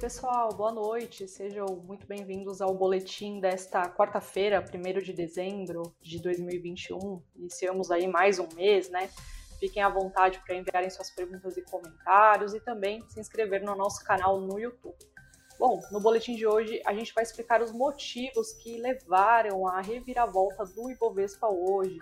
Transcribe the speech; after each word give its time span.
pessoal, 0.00 0.48
boa 0.54 0.72
noite. 0.72 1.28
Sejam 1.28 1.66
muito 1.86 2.06
bem-vindos 2.06 2.62
ao 2.62 2.74
boletim 2.74 3.38
desta 3.38 3.86
quarta-feira, 3.90 4.64
1 4.64 5.02
de 5.02 5.12
dezembro 5.12 5.94
de 6.00 6.18
2021. 6.18 7.22
Iniciamos 7.36 7.90
aí 7.90 8.08
mais 8.08 8.38
um 8.38 8.48
mês, 8.56 8.88
né? 8.88 9.10
Fiquem 9.58 9.82
à 9.82 9.90
vontade 9.90 10.40
para 10.46 10.54
enviarem 10.54 10.88
suas 10.88 11.10
perguntas 11.10 11.54
e 11.58 11.62
comentários 11.62 12.54
e 12.54 12.60
também 12.60 13.06
se 13.10 13.20
inscrever 13.20 13.62
no 13.62 13.76
nosso 13.76 14.02
canal 14.02 14.40
no 14.40 14.58
YouTube. 14.58 14.96
Bom, 15.58 15.78
no 15.92 16.00
boletim 16.00 16.34
de 16.34 16.46
hoje 16.46 16.80
a 16.86 16.94
gente 16.94 17.12
vai 17.12 17.22
explicar 17.22 17.60
os 17.60 17.70
motivos 17.70 18.54
que 18.54 18.78
levaram 18.78 19.66
à 19.68 19.82
reviravolta 19.82 20.64
do 20.64 20.90
Ibovespa 20.90 21.46
hoje. 21.46 21.98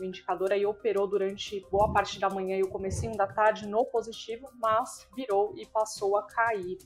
O 0.00 0.04
indicador 0.04 0.52
aí 0.52 0.66
operou 0.66 1.06
durante 1.06 1.60
boa 1.70 1.92
parte 1.92 2.18
da 2.18 2.28
manhã 2.28 2.56
e 2.56 2.62
o 2.64 2.68
comecinho 2.68 3.16
da 3.16 3.26
tarde 3.26 3.68
no 3.68 3.84
positivo, 3.86 4.50
mas 4.60 5.08
virou 5.14 5.54
e 5.56 5.64
passou 5.64 6.16
a 6.16 6.24
cair. 6.24 6.76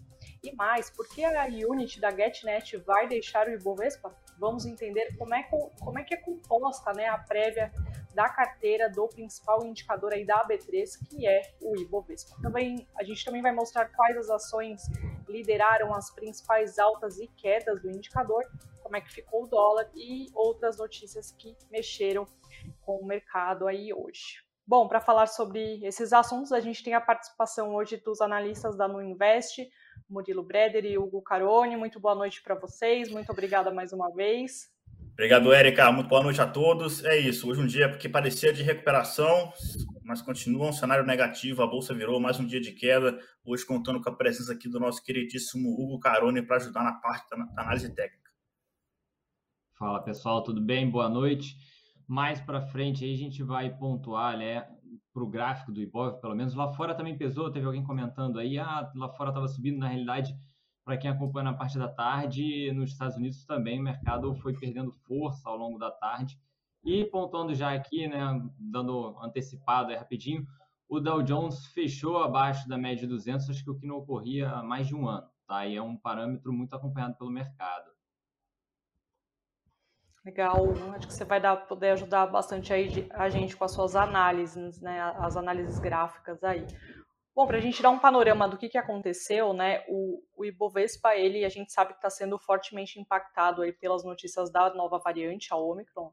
E 0.43 0.55
mais, 0.55 0.91
por 0.91 1.07
que 1.09 1.25
a 1.25 1.45
Unity 1.45 2.01
da 2.01 2.11
GetNet 2.11 2.77
vai 2.79 3.07
deixar 3.07 3.47
o 3.47 3.53
Ibovespa? 3.53 4.15
Vamos 4.39 4.65
entender 4.65 5.15
como 5.19 5.35
é, 5.35 5.43
como 5.43 5.99
é 5.99 6.05
que 6.05 6.15
é 6.15 6.17
composta 6.17 6.93
né, 6.93 7.07
a 7.07 7.19
prévia 7.19 7.71
da 8.15 8.29
carteira 8.29 8.89
do 8.89 9.07
principal 9.09 9.65
indicador 9.65 10.13
aí 10.15 10.25
da 10.25 10.43
AB3, 10.45 11.09
que 11.09 11.27
é 11.27 11.43
o 11.61 11.77
Ibovespa. 11.77 12.37
Também, 12.41 12.89
a 12.99 13.05
gente 13.05 13.25
também 13.25 13.43
vai 13.43 13.53
mostrar 13.53 13.87
quais 13.91 14.17
as 14.17 14.31
ações 14.31 14.83
lideraram 15.29 15.95
as 15.95 16.11
principais 16.11 16.79
altas 16.79 17.19
e 17.19 17.27
quedas 17.29 17.81
do 17.83 17.91
indicador, 17.91 18.45
como 18.83 18.97
é 18.97 19.01
que 19.01 19.13
ficou 19.13 19.45
o 19.45 19.47
dólar 19.47 19.91
e 19.95 20.27
outras 20.35 20.79
notícias 20.79 21.33
que 21.33 21.57
mexeram 21.71 22.27
com 22.81 22.97
o 22.97 23.07
mercado 23.07 23.69
aí 23.69 23.93
hoje. 23.93 24.43
Bom, 24.67 24.87
para 24.87 25.01
falar 25.01 25.27
sobre 25.27 25.85
esses 25.85 26.13
assuntos, 26.13 26.53
a 26.53 26.61
gente 26.61 26.85
tem 26.85 26.95
a 26.95 27.01
participação 27.01 27.75
hoje 27.75 27.97
dos 27.97 28.21
analistas 28.21 28.77
da 28.77 28.87
Nuinvest, 28.87 29.69
Murilo 30.09 30.43
Breder 30.43 30.85
e 30.85 30.99
Hugo 30.99 31.23
Carone. 31.23 31.77
Muito 31.77 32.01
boa 32.01 32.15
noite 32.15 32.43
para 32.43 32.55
vocês, 32.55 33.11
muito 33.11 33.31
obrigada 33.31 33.71
mais 33.71 33.93
uma 33.93 34.11
vez. 34.11 34.71
Obrigado, 35.13 35.53
Érica. 35.53 35.93
Muito 35.93 36.09
boa 36.09 36.23
noite 36.23 36.41
a 36.41 36.47
todos. 36.47 37.05
É 37.05 37.19
isso, 37.19 37.49
hoje 37.51 37.61
um 37.61 37.67
dia 37.67 37.91
que 37.97 38.09
parecia 38.09 38.53
de 38.53 38.63
recuperação, 38.63 39.53
mas 40.03 40.23
continua 40.23 40.69
um 40.69 40.73
cenário 40.73 41.05
negativo. 41.05 41.63
A 41.63 41.67
bolsa 41.67 41.93
virou 41.93 42.19
mais 42.19 42.41
um 42.41 42.47
dia 42.47 42.61
de 42.61 42.73
queda. 42.73 43.19
Hoje, 43.45 43.67
contando 43.67 44.01
com 44.01 44.09
a 44.09 44.17
presença 44.17 44.53
aqui 44.53 44.69
do 44.69 44.81
nosso 44.81 45.03
queridíssimo 45.03 45.69
Hugo 45.79 46.01
Carone 46.01 46.41
para 46.41 46.57
ajudar 46.57 46.83
na 46.83 46.95
parte 46.95 47.29
da 47.29 47.37
análise 47.63 47.95
técnica. 47.95 48.31
Fala 49.79 50.03
pessoal, 50.03 50.43
tudo 50.43 50.61
bem? 50.61 50.89
Boa 50.91 51.09
noite. 51.09 51.55
Mais 52.07 52.41
para 52.41 52.61
frente 52.61 53.05
aí 53.05 53.15
a 53.15 53.19
gente 53.19 53.43
vai 53.43 53.71
pontuar, 53.77 54.37
né, 54.37 54.67
para 55.13 55.23
o 55.23 55.29
gráfico 55.29 55.73
do 55.73 55.81
Ibov, 55.81 56.21
pelo 56.21 56.35
menos 56.35 56.55
lá 56.55 56.69
fora 56.73 56.95
também 56.95 57.17
pesou. 57.17 57.51
Teve 57.51 57.67
alguém 57.67 57.85
comentando 57.85 58.39
aí, 58.39 58.59
ah, 58.59 58.91
lá 58.95 59.09
fora 59.11 59.31
estava 59.31 59.49
subindo. 59.49 59.79
Na 59.79 59.89
realidade, 59.89 60.35
para 60.85 60.97
quem 60.97 61.11
acompanha 61.11 61.45
na 61.45 61.55
parte 61.55 61.79
da 61.79 61.89
tarde, 61.89 62.73
nos 62.73 62.91
Estados 62.91 63.17
Unidos 63.17 63.45
também 63.45 63.79
o 63.81 63.83
mercado 63.83 64.35
foi 64.37 64.53
perdendo 64.53 64.93
força 64.93 65.49
ao 65.49 65.57
longo 65.57 65.79
da 65.79 65.91
tarde. 65.91 66.39
E 66.83 67.05
pontuando 67.05 67.55
já 67.55 67.73
aqui, 67.75 68.09
né, 68.09 68.19
dando 68.59 69.17
antecipado 69.23 69.91
aí 69.91 69.97
rapidinho, 69.97 70.47
o 70.89 70.99
Dow 70.99 71.23
Jones 71.23 71.67
fechou 71.67 72.19
abaixo 72.19 72.69
da 72.69 72.77
média 72.77 73.03
de 73.03 73.07
200, 73.07 73.51
acho 73.51 73.63
que 73.63 73.71
o 73.71 73.77
que 73.77 73.87
não 73.87 73.99
ocorria 73.99 74.51
há 74.51 74.63
mais 74.63 74.89
de 74.89 74.95
um 74.95 75.07
ano, 75.07 75.29
tá? 75.47 75.67
E 75.67 75.77
é 75.77 75.83
um 75.83 75.97
parâmetro 75.97 76.53
muito 76.53 76.75
acompanhado 76.75 77.17
pelo 77.17 77.31
mercado. 77.31 77.90
Legal, 80.25 80.57
acho 80.95 81.07
que 81.07 81.15
você 81.15 81.25
vai 81.25 81.41
dar, 81.41 81.57
poder 81.67 81.91
ajudar 81.93 82.27
bastante 82.27 82.73
aí 82.75 83.09
a 83.13 83.31
gente 83.31 83.57
com 83.57 83.65
as 83.65 83.73
suas 83.73 83.97
análises, 83.97 84.79
né, 84.79 85.01
as 85.19 85.35
análises 85.35 85.79
gráficas 85.79 86.45
aí. 86.45 86.67
Bom, 87.35 87.47
para 87.47 87.57
a 87.57 87.61
gente 87.61 87.81
dar 87.81 87.89
um 87.89 87.99
panorama 87.99 88.47
do 88.47 88.59
que, 88.59 88.69
que 88.69 88.77
aconteceu, 88.77 89.55
né, 89.55 89.83
o, 89.89 90.23
o 90.37 90.45
Ibovespa, 90.45 91.15
ele, 91.15 91.43
a 91.43 91.49
gente 91.49 91.73
sabe 91.73 91.93
que 91.93 91.99
está 91.99 92.11
sendo 92.11 92.39
fortemente 92.39 93.01
impactado 93.01 93.63
aí 93.63 93.73
pelas 93.73 94.05
notícias 94.05 94.53
da 94.53 94.75
nova 94.75 94.99
variante, 94.99 95.55
a 95.55 95.57
Omicron, 95.57 96.13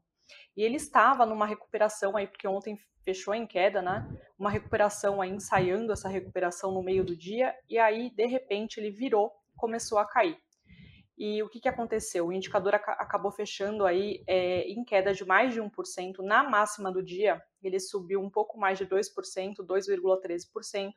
e 0.56 0.62
ele 0.62 0.76
estava 0.76 1.26
numa 1.26 1.44
recuperação 1.44 2.16
aí, 2.16 2.26
porque 2.26 2.48
ontem 2.48 2.78
fechou 3.04 3.34
em 3.34 3.46
queda, 3.46 3.82
né, 3.82 4.08
uma 4.38 4.48
recuperação 4.48 5.20
aí, 5.20 5.28
ensaiando 5.28 5.92
essa 5.92 6.08
recuperação 6.08 6.72
no 6.72 6.82
meio 6.82 7.04
do 7.04 7.14
dia, 7.14 7.54
e 7.68 7.78
aí, 7.78 8.08
de 8.08 8.24
repente, 8.24 8.80
ele 8.80 8.90
virou, 8.90 9.30
começou 9.54 9.98
a 9.98 10.06
cair. 10.06 10.38
E 11.18 11.42
o 11.42 11.48
que, 11.48 11.58
que 11.58 11.68
aconteceu? 11.68 12.28
O 12.28 12.32
indicador 12.32 12.76
ac 12.76 12.90
acabou 12.90 13.32
fechando 13.32 13.84
aí 13.84 14.22
é, 14.24 14.60
em 14.68 14.84
queda 14.84 15.12
de 15.12 15.24
mais 15.24 15.52
de 15.52 15.60
1%. 15.60 16.18
Na 16.20 16.48
máxima 16.48 16.92
do 16.92 17.02
dia, 17.02 17.42
ele 17.60 17.80
subiu 17.80 18.20
um 18.20 18.30
pouco 18.30 18.56
mais 18.56 18.78
de 18.78 18.86
2%, 18.86 19.56
2,13%, 19.56 20.92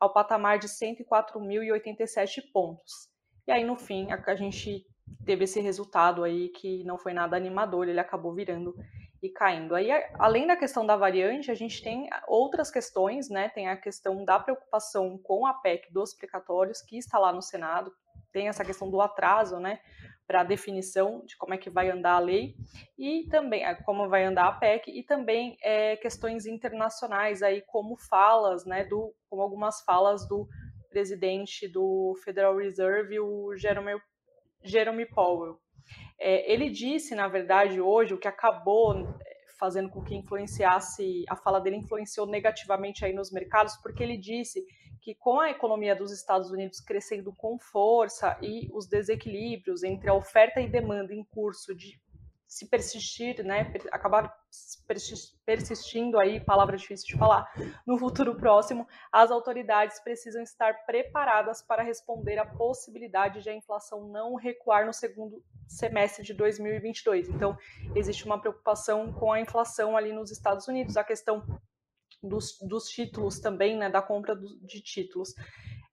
ao 0.00 0.12
patamar 0.14 0.58
de 0.58 0.66
104.087 0.66 2.50
pontos. 2.52 3.10
E 3.46 3.52
aí, 3.52 3.64
no 3.64 3.76
fim, 3.76 4.10
a, 4.10 4.22
a 4.26 4.34
gente 4.34 4.86
teve 5.26 5.44
esse 5.44 5.60
resultado 5.60 6.24
aí 6.24 6.48
que 6.48 6.82
não 6.84 6.96
foi 6.96 7.12
nada 7.12 7.36
animador, 7.36 7.86
ele 7.86 8.00
acabou 8.00 8.34
virando 8.34 8.74
e 9.22 9.28
caindo. 9.28 9.74
Aí, 9.74 9.90
além 10.18 10.46
da 10.46 10.56
questão 10.56 10.86
da 10.86 10.96
variante, 10.96 11.50
a 11.50 11.54
gente 11.54 11.82
tem 11.82 12.08
outras 12.26 12.70
questões, 12.70 13.28
né? 13.28 13.50
Tem 13.50 13.68
a 13.68 13.76
questão 13.76 14.24
da 14.24 14.38
preocupação 14.40 15.18
com 15.18 15.46
a 15.46 15.52
PEC 15.52 15.92
dos 15.92 16.14
precatórios, 16.14 16.80
que 16.80 16.96
está 16.96 17.18
lá 17.18 17.30
no 17.30 17.42
Senado, 17.42 17.92
tem 18.36 18.48
essa 18.48 18.66
questão 18.66 18.90
do 18.90 19.00
atraso, 19.00 19.58
né? 19.58 19.80
Para 20.26 20.42
a 20.42 20.44
definição 20.44 21.24
de 21.24 21.38
como 21.38 21.54
é 21.54 21.56
que 21.56 21.70
vai 21.70 21.88
andar 21.88 22.16
a 22.16 22.18
lei 22.18 22.54
e 22.98 23.26
também 23.30 23.64
como 23.86 24.10
vai 24.10 24.24
andar 24.24 24.46
a 24.46 24.52
PEC 24.52 24.90
e 24.90 25.02
também 25.02 25.56
é, 25.62 25.96
questões 25.96 26.44
internacionais 26.44 27.42
aí 27.42 27.62
como 27.62 27.96
falas, 27.96 28.66
né? 28.66 28.84
Do 28.84 29.14
como 29.30 29.40
algumas 29.40 29.80
falas 29.80 30.28
do 30.28 30.46
presidente 30.90 31.66
do 31.66 32.14
Federal 32.22 32.54
Reserve, 32.58 33.18
o 33.20 33.56
Jerome, 33.56 33.98
Jerome 34.62 35.06
Powell. 35.06 35.58
É, 36.20 36.52
ele 36.52 36.68
disse, 36.68 37.14
na 37.14 37.28
verdade, 37.28 37.80
hoje, 37.80 38.12
o 38.12 38.18
que 38.18 38.28
acabou 38.28 38.98
é, 38.98 39.06
fazendo 39.58 39.88
com 39.88 40.04
que 40.04 40.14
influenciasse, 40.14 41.24
a 41.26 41.36
fala 41.36 41.58
dele 41.58 41.76
influenciou 41.76 42.26
negativamente 42.26 43.02
aí 43.02 43.14
nos 43.14 43.32
mercados, 43.32 43.76
porque 43.82 44.02
ele 44.02 44.18
disse 44.18 44.62
que 45.00 45.14
com 45.14 45.40
a 45.40 45.50
economia 45.50 45.94
dos 45.94 46.12
Estados 46.12 46.50
Unidos 46.50 46.80
crescendo 46.80 47.32
com 47.36 47.58
força 47.58 48.36
e 48.42 48.68
os 48.72 48.86
desequilíbrios 48.86 49.82
entre 49.82 50.08
a 50.08 50.14
oferta 50.14 50.60
e 50.60 50.68
demanda 50.68 51.14
em 51.14 51.24
curso 51.24 51.74
de 51.74 52.00
se 52.46 52.66
persistir, 52.68 53.44
né, 53.44 53.72
acabar 53.90 54.32
persistindo 55.44 56.18
aí, 56.18 56.40
palavra 56.40 56.76
difícil 56.76 57.06
de 57.08 57.18
falar, 57.18 57.46
no 57.84 57.98
futuro 57.98 58.36
próximo, 58.36 58.86
as 59.12 59.30
autoridades 59.30 59.98
precisam 60.00 60.42
estar 60.42 60.86
preparadas 60.86 61.60
para 61.60 61.82
responder 61.82 62.38
à 62.38 62.46
possibilidade 62.46 63.42
de 63.42 63.50
a 63.50 63.54
inflação 63.54 64.08
não 64.08 64.36
recuar 64.36 64.86
no 64.86 64.92
segundo 64.92 65.42
semestre 65.66 66.24
de 66.24 66.32
2022. 66.32 67.28
Então, 67.28 67.58
existe 67.94 68.24
uma 68.24 68.40
preocupação 68.40 69.12
com 69.12 69.32
a 69.32 69.40
inflação 69.40 69.96
ali 69.96 70.12
nos 70.12 70.30
Estados 70.30 70.68
Unidos, 70.68 70.96
a 70.96 71.04
questão 71.04 71.44
dos, 72.22 72.58
dos 72.60 72.88
títulos 72.88 73.38
também, 73.40 73.76
né, 73.76 73.90
da 73.90 74.02
compra 74.02 74.34
do, 74.34 74.58
de 74.60 74.80
títulos. 74.80 75.34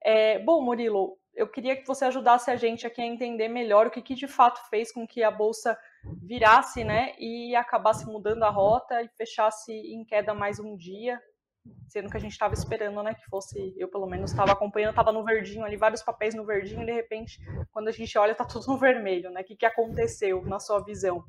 É, 0.03 0.39
bom, 0.39 0.61
Murilo, 0.61 1.17
eu 1.34 1.47
queria 1.47 1.75
que 1.75 1.88
você 1.88 2.06
ajudasse 2.06 2.51
a 2.51 2.56
gente 2.56 2.85
aqui 2.85 3.01
a 3.01 3.06
entender 3.06 3.47
melhor 3.47 3.88
o 3.88 3.91
que, 3.91 4.01
que 4.01 4.16
de 4.16 4.28
fato 4.28 4.59
fez 4.69 4.91
com 4.91 5.07
que 5.07 5.23
a 5.23 5.31
bolsa 5.31 5.78
virasse, 6.22 6.84
né, 6.84 7.13
e 7.17 7.56
acabasse 7.56 8.06
mudando 8.06 8.44
a 8.44 8.50
rota 8.50 9.01
e 9.01 9.09
fechasse 9.09 9.72
em 9.72 10.03
queda 10.03 10.34
mais 10.34 10.59
um 10.59 10.75
dia, 10.75 11.22
sendo 11.88 12.09
que 12.09 12.17
a 12.17 12.19
gente 12.19 12.34
estava 12.34 12.53
esperando, 12.53 13.01
né, 13.01 13.13
que 13.13 13.25
fosse, 13.29 13.73
eu 13.78 13.88
pelo 13.88 14.05
menos 14.05 14.31
estava 14.31 14.51
acompanhando, 14.51 14.91
estava 14.91 15.11
no 15.11 15.23
verdinho 15.23 15.66
ali, 15.66 15.78
vários 15.78 16.03
papéis 16.03 16.35
no 16.35 16.45
verdinho, 16.45 16.84
e 16.84 16.85
de 16.85 16.91
repente, 16.91 17.40
quando 17.72 17.88
a 17.88 17.91
gente 17.91 18.17
olha, 18.17 18.34
está 18.34 18.45
tudo 18.45 18.67
no 18.67 18.78
vermelho, 18.78 19.29
né? 19.31 19.41
O 19.41 19.44
que, 19.44 19.55
que 19.55 19.66
aconteceu 19.66 20.44
na 20.44 20.59
sua 20.59 20.84
visão? 20.84 21.23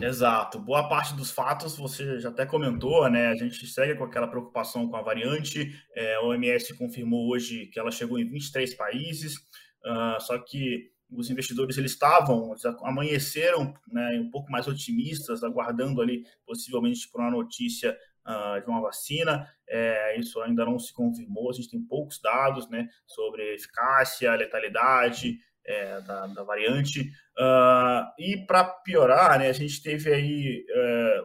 Exato. 0.00 0.60
Boa 0.60 0.88
parte 0.88 1.14
dos 1.14 1.30
fatos 1.32 1.76
você 1.76 2.20
já 2.20 2.28
até 2.28 2.46
comentou, 2.46 3.08
né? 3.10 3.28
A 3.28 3.34
gente 3.34 3.66
segue 3.66 3.96
com 3.96 4.04
aquela 4.04 4.28
preocupação 4.28 4.88
com 4.88 4.96
a 4.96 5.02
variante. 5.02 5.72
É, 5.94 6.14
a 6.14 6.22
OMS 6.22 6.76
confirmou 6.78 7.28
hoje 7.28 7.66
que 7.66 7.80
ela 7.80 7.90
chegou 7.90 8.18
em 8.18 8.28
23 8.28 8.74
países, 8.74 9.36
uh, 9.84 10.20
só 10.20 10.38
que 10.38 10.92
os 11.10 11.30
investidores 11.30 11.76
eles 11.76 11.92
estavam, 11.92 12.50
eles 12.50 12.64
amanheceram 12.82 13.74
né, 13.90 14.18
um 14.20 14.30
pouco 14.30 14.50
mais 14.50 14.66
otimistas, 14.66 15.42
aguardando 15.42 16.00
ali 16.00 16.24
possivelmente 16.46 17.08
por 17.10 17.20
uma 17.20 17.30
notícia 17.30 17.96
uh, 18.26 18.62
de 18.62 18.70
uma 18.70 18.80
vacina. 18.80 19.46
É, 19.68 20.18
isso 20.18 20.40
ainda 20.40 20.64
não 20.64 20.78
se 20.78 20.92
confirmou, 20.92 21.50
a 21.50 21.52
gente 21.52 21.70
tem 21.70 21.82
poucos 21.82 22.20
dados 22.20 22.68
né, 22.68 22.88
sobre 23.06 23.54
eficácia, 23.54 24.34
letalidade, 24.34 25.38
é, 25.64 26.00
da, 26.00 26.26
da, 26.26 26.42
variante. 26.42 27.00
Uh, 27.38 28.04
e 28.18 28.44
para 28.46 28.64
piorar, 28.64 29.38
né, 29.38 29.48
a 29.48 29.52
gente 29.52 29.82
teve 29.82 30.12
aí 30.12 30.64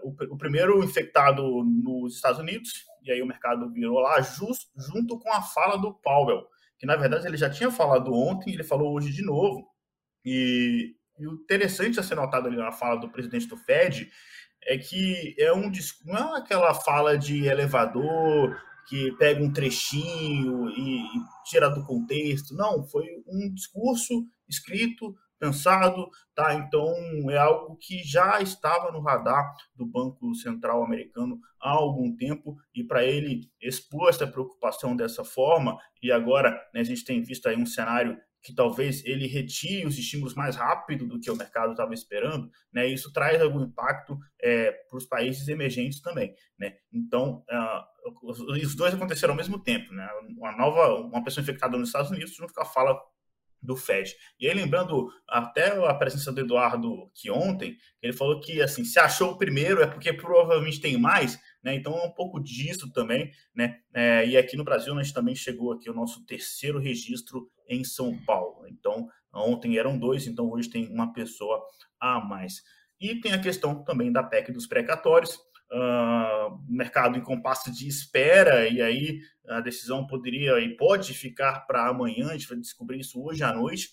uh, 0.03 0.07
o, 0.07 0.33
o, 0.33 0.37
primeiro 0.37 0.83
infectado 0.83 1.63
nos 1.63 2.15
Estados 2.15 2.39
Unidos, 2.39 2.85
e 3.03 3.11
aí 3.11 3.21
o 3.21 3.27
mercado 3.27 3.71
virou 3.71 3.99
lá 3.99 4.21
just, 4.21 4.67
junto 4.75 5.19
com 5.19 5.31
a 5.31 5.41
fala 5.41 5.77
do 5.77 5.93
Powell, 5.93 6.45
que 6.77 6.85
na 6.85 6.95
verdade 6.95 7.25
ele 7.25 7.37
já 7.37 7.49
tinha 7.49 7.71
falado 7.71 8.13
ontem, 8.13 8.53
ele 8.53 8.63
falou 8.63 8.93
hoje 8.93 9.11
de 9.11 9.23
novo. 9.23 9.67
E, 10.23 10.95
e 11.17 11.27
o 11.27 11.33
interessante 11.33 11.99
a 11.99 12.03
ser 12.03 12.15
notado 12.15 12.47
ali 12.47 12.57
na 12.57 12.71
fala 12.71 12.99
do 12.99 13.09
presidente 13.09 13.47
do 13.47 13.57
Fed 13.57 14.09
é 14.63 14.77
que 14.77 15.35
é 15.39 15.53
um 15.53 15.71
não 16.05 16.35
é 16.35 16.39
aquela 16.39 16.73
fala 16.73 17.17
de 17.17 17.45
elevador 17.45 18.59
que 18.87 19.11
pega 19.17 19.43
um 19.43 19.51
trechinho 19.51 20.69
e, 20.69 20.99
e 21.01 21.21
tira 21.45 21.69
do 21.69 21.83
contexto. 21.83 22.55
Não, 22.55 22.83
foi 22.83 23.05
um 23.27 23.53
discurso 23.53 24.25
escrito, 24.47 25.13
pensado, 25.39 26.09
tá? 26.33 26.53
Então 26.55 26.93
é 27.29 27.37
algo 27.37 27.77
que 27.77 28.03
já 28.03 28.41
estava 28.41 28.91
no 28.91 29.01
radar 29.01 29.53
do 29.75 29.85
Banco 29.85 30.33
Central 30.35 30.83
americano 30.83 31.39
há 31.61 31.71
algum 31.71 32.15
tempo 32.15 32.55
e 32.73 32.83
para 32.83 33.03
ele 33.03 33.49
expor 33.61 34.09
essa 34.09 34.25
preocupação 34.25 34.95
dessa 34.95 35.23
forma 35.23 35.77
e 36.01 36.11
agora 36.11 36.51
né, 36.73 36.81
a 36.81 36.83
gente 36.83 37.03
tem 37.03 37.21
visto 37.21 37.47
aí 37.47 37.55
um 37.55 37.65
cenário 37.65 38.17
que 38.41 38.53
talvez 38.53 39.03
ele 39.03 39.27
retire 39.27 39.85
os 39.85 39.97
estímulos 39.97 40.33
mais 40.33 40.55
rápido 40.55 41.05
do 41.05 41.19
que 41.19 41.29
o 41.29 41.35
mercado 41.35 41.71
estava 41.71 41.93
esperando, 41.93 42.49
né? 42.71 42.87
Isso 42.87 43.11
traz 43.11 43.41
algum 43.41 43.61
impacto 43.61 44.17
é, 44.41 44.71
para 44.71 44.97
os 44.97 45.05
países 45.05 45.47
emergentes 45.49 46.01
também, 46.01 46.33
né? 46.57 46.77
Então, 46.93 47.43
uh, 47.51 47.83
os, 48.23 48.75
dois 48.75 48.93
aconteceram 48.93 49.33
ao 49.33 49.37
mesmo 49.37 49.59
tempo, 49.59 49.93
né? 49.93 50.07
Uma 50.37 50.55
nova, 50.55 50.95
uma 51.01 51.23
pessoa 51.23 51.41
infectada 51.41 51.77
nos 51.77 51.89
Estados 51.89 52.11
Unidos 52.11 52.35
junto 52.35 52.53
com 52.53 52.61
a 52.61 52.65
fala 52.65 52.99
do 53.61 53.75
Fed. 53.75 54.15
E 54.39 54.47
aí, 54.47 54.53
lembrando 54.53 55.09
até 55.27 55.77
a 55.85 55.93
presença 55.93 56.31
do 56.31 56.41
Eduardo 56.41 57.09
que 57.13 57.29
ontem, 57.29 57.77
ele 58.01 58.13
falou 58.13 58.39
que 58.39 58.61
assim, 58.61 58.83
se 58.83 58.99
achou 58.99 59.31
o 59.31 59.37
primeiro 59.37 59.81
é 59.81 59.87
porque 59.87 60.13
provavelmente 60.13 60.79
tem 60.79 60.97
mais, 60.97 61.39
né? 61.63 61.75
Então 61.75 61.97
é 61.97 62.05
um 62.05 62.11
pouco 62.11 62.39
disso 62.39 62.91
também, 62.91 63.31
né? 63.55 63.79
É, 63.93 64.27
e 64.27 64.37
aqui 64.37 64.55
no 64.55 64.63
Brasil 64.63 64.97
a 64.97 65.03
gente 65.03 65.13
também 65.13 65.35
chegou 65.35 65.73
aqui 65.73 65.89
o 65.89 65.93
nosso 65.93 66.25
terceiro 66.25 66.79
registro 66.79 67.49
em 67.67 67.83
São 67.83 68.17
Paulo. 68.25 68.67
Então 68.67 69.07
ontem 69.33 69.77
eram 69.77 69.97
dois, 69.97 70.25
então 70.25 70.49
hoje 70.49 70.69
tem 70.69 70.87
uma 70.87 71.13
pessoa 71.13 71.63
a 71.99 72.19
mais. 72.19 72.63
E 72.99 73.19
tem 73.19 73.33
a 73.33 73.41
questão 73.41 73.83
também 73.83 74.11
da 74.11 74.23
PEC 74.23 74.51
dos 74.51 74.65
precatórios, 74.65 75.37
uh, 75.71 76.59
mercado 76.67 77.17
em 77.17 77.21
compasso 77.21 77.71
de 77.71 77.87
espera, 77.87 78.67
e 78.67 78.81
aí 78.81 79.19
a 79.47 79.61
decisão 79.61 80.05
poderia 80.05 80.59
e 80.59 80.75
pode 80.75 81.13
ficar 81.13 81.61
para 81.61 81.87
amanhã, 81.87 82.29
a 82.29 82.33
gente 82.33 82.47
vai 82.47 82.57
descobrir 82.57 82.99
isso 82.99 83.21
hoje 83.23 83.43
à 83.43 83.53
noite, 83.53 83.91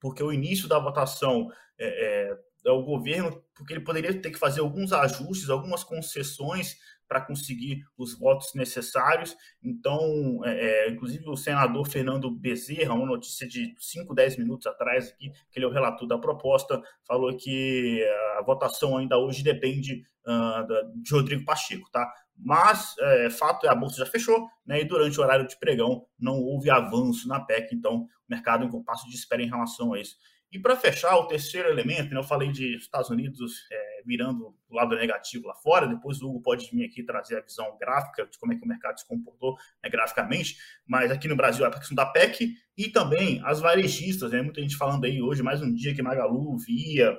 porque 0.00 0.22
o 0.22 0.32
início 0.32 0.68
da 0.68 0.78
votação 0.78 1.50
é, 1.78 2.30
é, 2.30 2.38
é 2.66 2.70
o 2.70 2.82
governo, 2.82 3.42
porque 3.54 3.72
ele 3.72 3.84
poderia 3.84 4.20
ter 4.20 4.30
que 4.30 4.38
fazer 4.38 4.60
alguns 4.60 4.92
ajustes, 4.92 5.50
algumas 5.50 5.82
concessões 5.82 6.76
para 7.08 7.20
conseguir 7.20 7.82
os 7.96 8.16
votos 8.16 8.52
necessários. 8.54 9.34
Então, 9.62 10.40
é, 10.44 10.86
é, 10.86 10.90
inclusive 10.90 11.28
o 11.28 11.36
senador 11.36 11.88
Fernando 11.88 12.30
Bezerra, 12.30 12.94
uma 12.94 13.06
notícia 13.06 13.48
de 13.48 13.74
5, 13.78 14.14
10 14.14 14.36
minutos 14.36 14.66
atrás 14.66 15.08
aqui, 15.08 15.30
que 15.50 15.58
ele 15.58 15.64
é 15.64 15.68
o 15.68 15.72
relator 15.72 16.06
da 16.06 16.18
proposta, 16.18 16.80
falou 17.06 17.34
que 17.36 18.04
a 18.38 18.42
votação 18.42 18.96
ainda 18.96 19.16
hoje 19.18 19.42
depende 19.42 20.04
uh, 20.26 21.02
de 21.02 21.12
Rodrigo 21.12 21.44
Pacheco, 21.44 21.90
tá? 21.90 22.12
Mas, 22.40 22.94
é, 23.00 23.30
fato 23.30 23.66
é, 23.66 23.68
a 23.68 23.74
bolsa 23.74 23.96
já 23.96 24.06
fechou, 24.06 24.48
né? 24.64 24.80
E 24.80 24.84
durante 24.84 25.18
o 25.18 25.22
horário 25.22 25.48
de 25.48 25.58
pregão 25.58 26.06
não 26.18 26.34
houve 26.34 26.70
avanço 26.70 27.26
na 27.26 27.40
PEC, 27.40 27.74
então 27.74 28.02
o 28.02 28.08
mercado 28.28 28.64
em 28.64 28.70
compasso 28.70 29.08
de 29.08 29.16
espera 29.16 29.42
em 29.42 29.48
relação 29.48 29.92
a 29.92 30.00
isso. 30.00 30.16
E 30.50 30.58
para 30.58 30.76
fechar, 30.76 31.14
o 31.16 31.26
terceiro 31.26 31.68
elemento, 31.68 32.14
né, 32.14 32.18
eu 32.18 32.24
falei 32.24 32.50
de 32.50 32.76
Estados 32.76 33.10
Unidos 33.10 33.66
é, 33.70 34.02
virando 34.04 34.54
o 34.68 34.74
lado 34.74 34.96
negativo 34.96 35.46
lá 35.46 35.54
fora, 35.54 35.86
depois 35.86 36.22
o 36.22 36.28
Hugo 36.30 36.40
pode 36.40 36.70
vir 36.70 36.86
aqui 36.86 37.02
trazer 37.02 37.36
a 37.36 37.42
visão 37.42 37.76
gráfica 37.78 38.26
de 38.26 38.38
como 38.38 38.54
é 38.54 38.56
que 38.56 38.64
o 38.64 38.68
mercado 38.68 38.98
se 38.98 39.06
comportou 39.06 39.56
né, 39.82 39.90
graficamente, 39.90 40.56
mas 40.86 41.10
aqui 41.10 41.28
no 41.28 41.36
Brasil 41.36 41.66
é 41.66 41.68
a 41.68 41.72
questão 41.72 41.94
da 41.94 42.06
PEC 42.06 42.54
e 42.76 42.88
também 42.88 43.42
as 43.44 43.60
varejistas, 43.60 44.32
né, 44.32 44.40
muita 44.40 44.62
gente 44.62 44.76
falando 44.76 45.04
aí 45.04 45.20
hoje, 45.20 45.42
mais 45.42 45.60
um 45.60 45.72
dia 45.72 45.94
que 45.94 46.02
Magalu, 46.02 46.56
Via, 46.56 47.14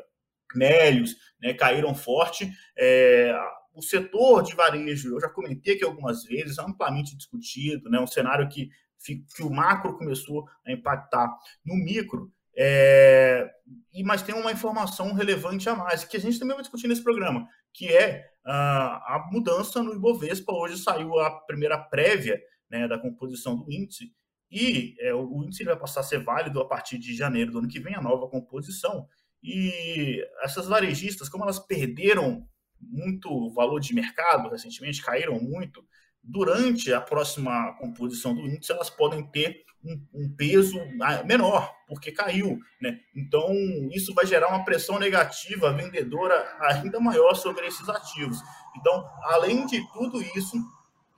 Mélios, 0.56 1.16
né, 1.40 1.54
caíram 1.54 1.94
forte. 1.94 2.52
É, 2.76 3.32
o 3.76 3.82
setor 3.84 4.42
de 4.42 4.56
varejo, 4.56 5.14
eu 5.14 5.22
já 5.22 5.30
comentei 5.30 5.76
aqui 5.76 5.86
algumas 5.86 6.24
vezes, 6.24 6.58
amplamente 6.58 7.16
discutido, 7.16 7.92
né, 7.92 8.00
um 8.00 8.08
cenário 8.08 8.50
que, 8.50 8.70
que 9.06 9.44
o 9.44 9.52
macro 9.52 9.98
começou 9.98 10.46
a 10.66 10.72
impactar 10.72 11.30
no 11.64 11.76
micro, 11.76 12.34
é, 12.62 13.50
e 13.94 14.04
mas 14.04 14.22
tem 14.22 14.36
uma 14.36 14.52
informação 14.52 15.14
relevante 15.14 15.70
a 15.70 15.76
mais 15.76 16.04
que 16.04 16.18
a 16.18 16.20
gente 16.20 16.38
também 16.38 16.56
vai 16.56 16.62
discutir 16.62 16.90
nesse 16.90 17.02
programa, 17.02 17.48
que 17.74 17.88
é 17.88 18.26
a, 18.46 19.16
a 19.16 19.30
mudança 19.32 19.82
no 19.82 19.94
Ibovespa. 19.96 20.52
Hoje 20.52 20.78
saiu 20.78 21.18
a 21.20 21.32
primeira 21.46 21.78
prévia 21.78 22.38
né, 22.70 22.86
da 22.86 23.00
composição 23.00 23.56
do 23.56 23.72
índice 23.72 24.14
e 24.52 24.94
é, 25.00 25.14
o 25.14 25.42
índice 25.46 25.64
vai 25.64 25.78
passar 25.80 26.02
a 26.02 26.04
ser 26.04 26.22
válido 26.22 26.60
a 26.60 26.68
partir 26.68 26.98
de 26.98 27.16
janeiro 27.16 27.50
do 27.50 27.60
ano 27.60 27.70
que 27.70 27.80
vem, 27.80 27.96
a 27.96 28.02
nova 28.02 28.28
composição. 28.28 29.08
E 29.42 30.22
essas 30.42 30.68
varejistas, 30.68 31.30
como 31.30 31.46
elas 31.46 31.60
perderam 31.60 32.46
muito 32.82 33.54
valor 33.54 33.80
de 33.80 33.96
mercado 33.96 34.50
recentemente, 34.50 35.02
caíram 35.02 35.40
muito, 35.40 35.82
durante 36.22 36.92
a 36.92 37.00
próxima 37.00 37.74
composição 37.78 38.36
do 38.36 38.42
índice, 38.42 38.74
elas 38.74 38.90
podem 38.90 39.26
ter 39.32 39.64
um, 39.84 40.06
um, 40.14 40.36
peso 40.36 40.78
menor, 41.26 41.74
porque 41.88 42.12
caiu. 42.12 42.60
Né? 42.82 43.00
Então, 43.16 43.50
isso 43.92 44.14
vai 44.14 44.26
gerar 44.26 44.50
uma 44.50 44.64
pressão 44.66 45.00
negativa 45.00 45.74
vendedora 45.74 46.58
ainda 46.62 47.00
maior 47.00 47.34
sobre 47.36 47.66
esses 47.68 47.88
ativos. 47.88 48.40
Então, 48.78 49.08
além 49.24 49.66
de 49.66 49.82
tudo 49.92 50.22
isso, 50.22 50.58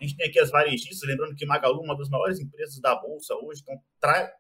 a 0.02 0.04
gente 0.04 0.18
tem 0.18 0.28
aqui 0.28 0.40
as 0.40 0.50
varejistas, 0.50 1.08
lembrando 1.08 1.36
que 1.36 1.46
Magalu 1.46 1.80
uma 1.80 1.96
das 1.96 2.10
maiores 2.10 2.40
empresas 2.40 2.80
da 2.82 2.96
Bolsa 2.96 3.36
hoje, 3.36 3.62
então 3.62 3.80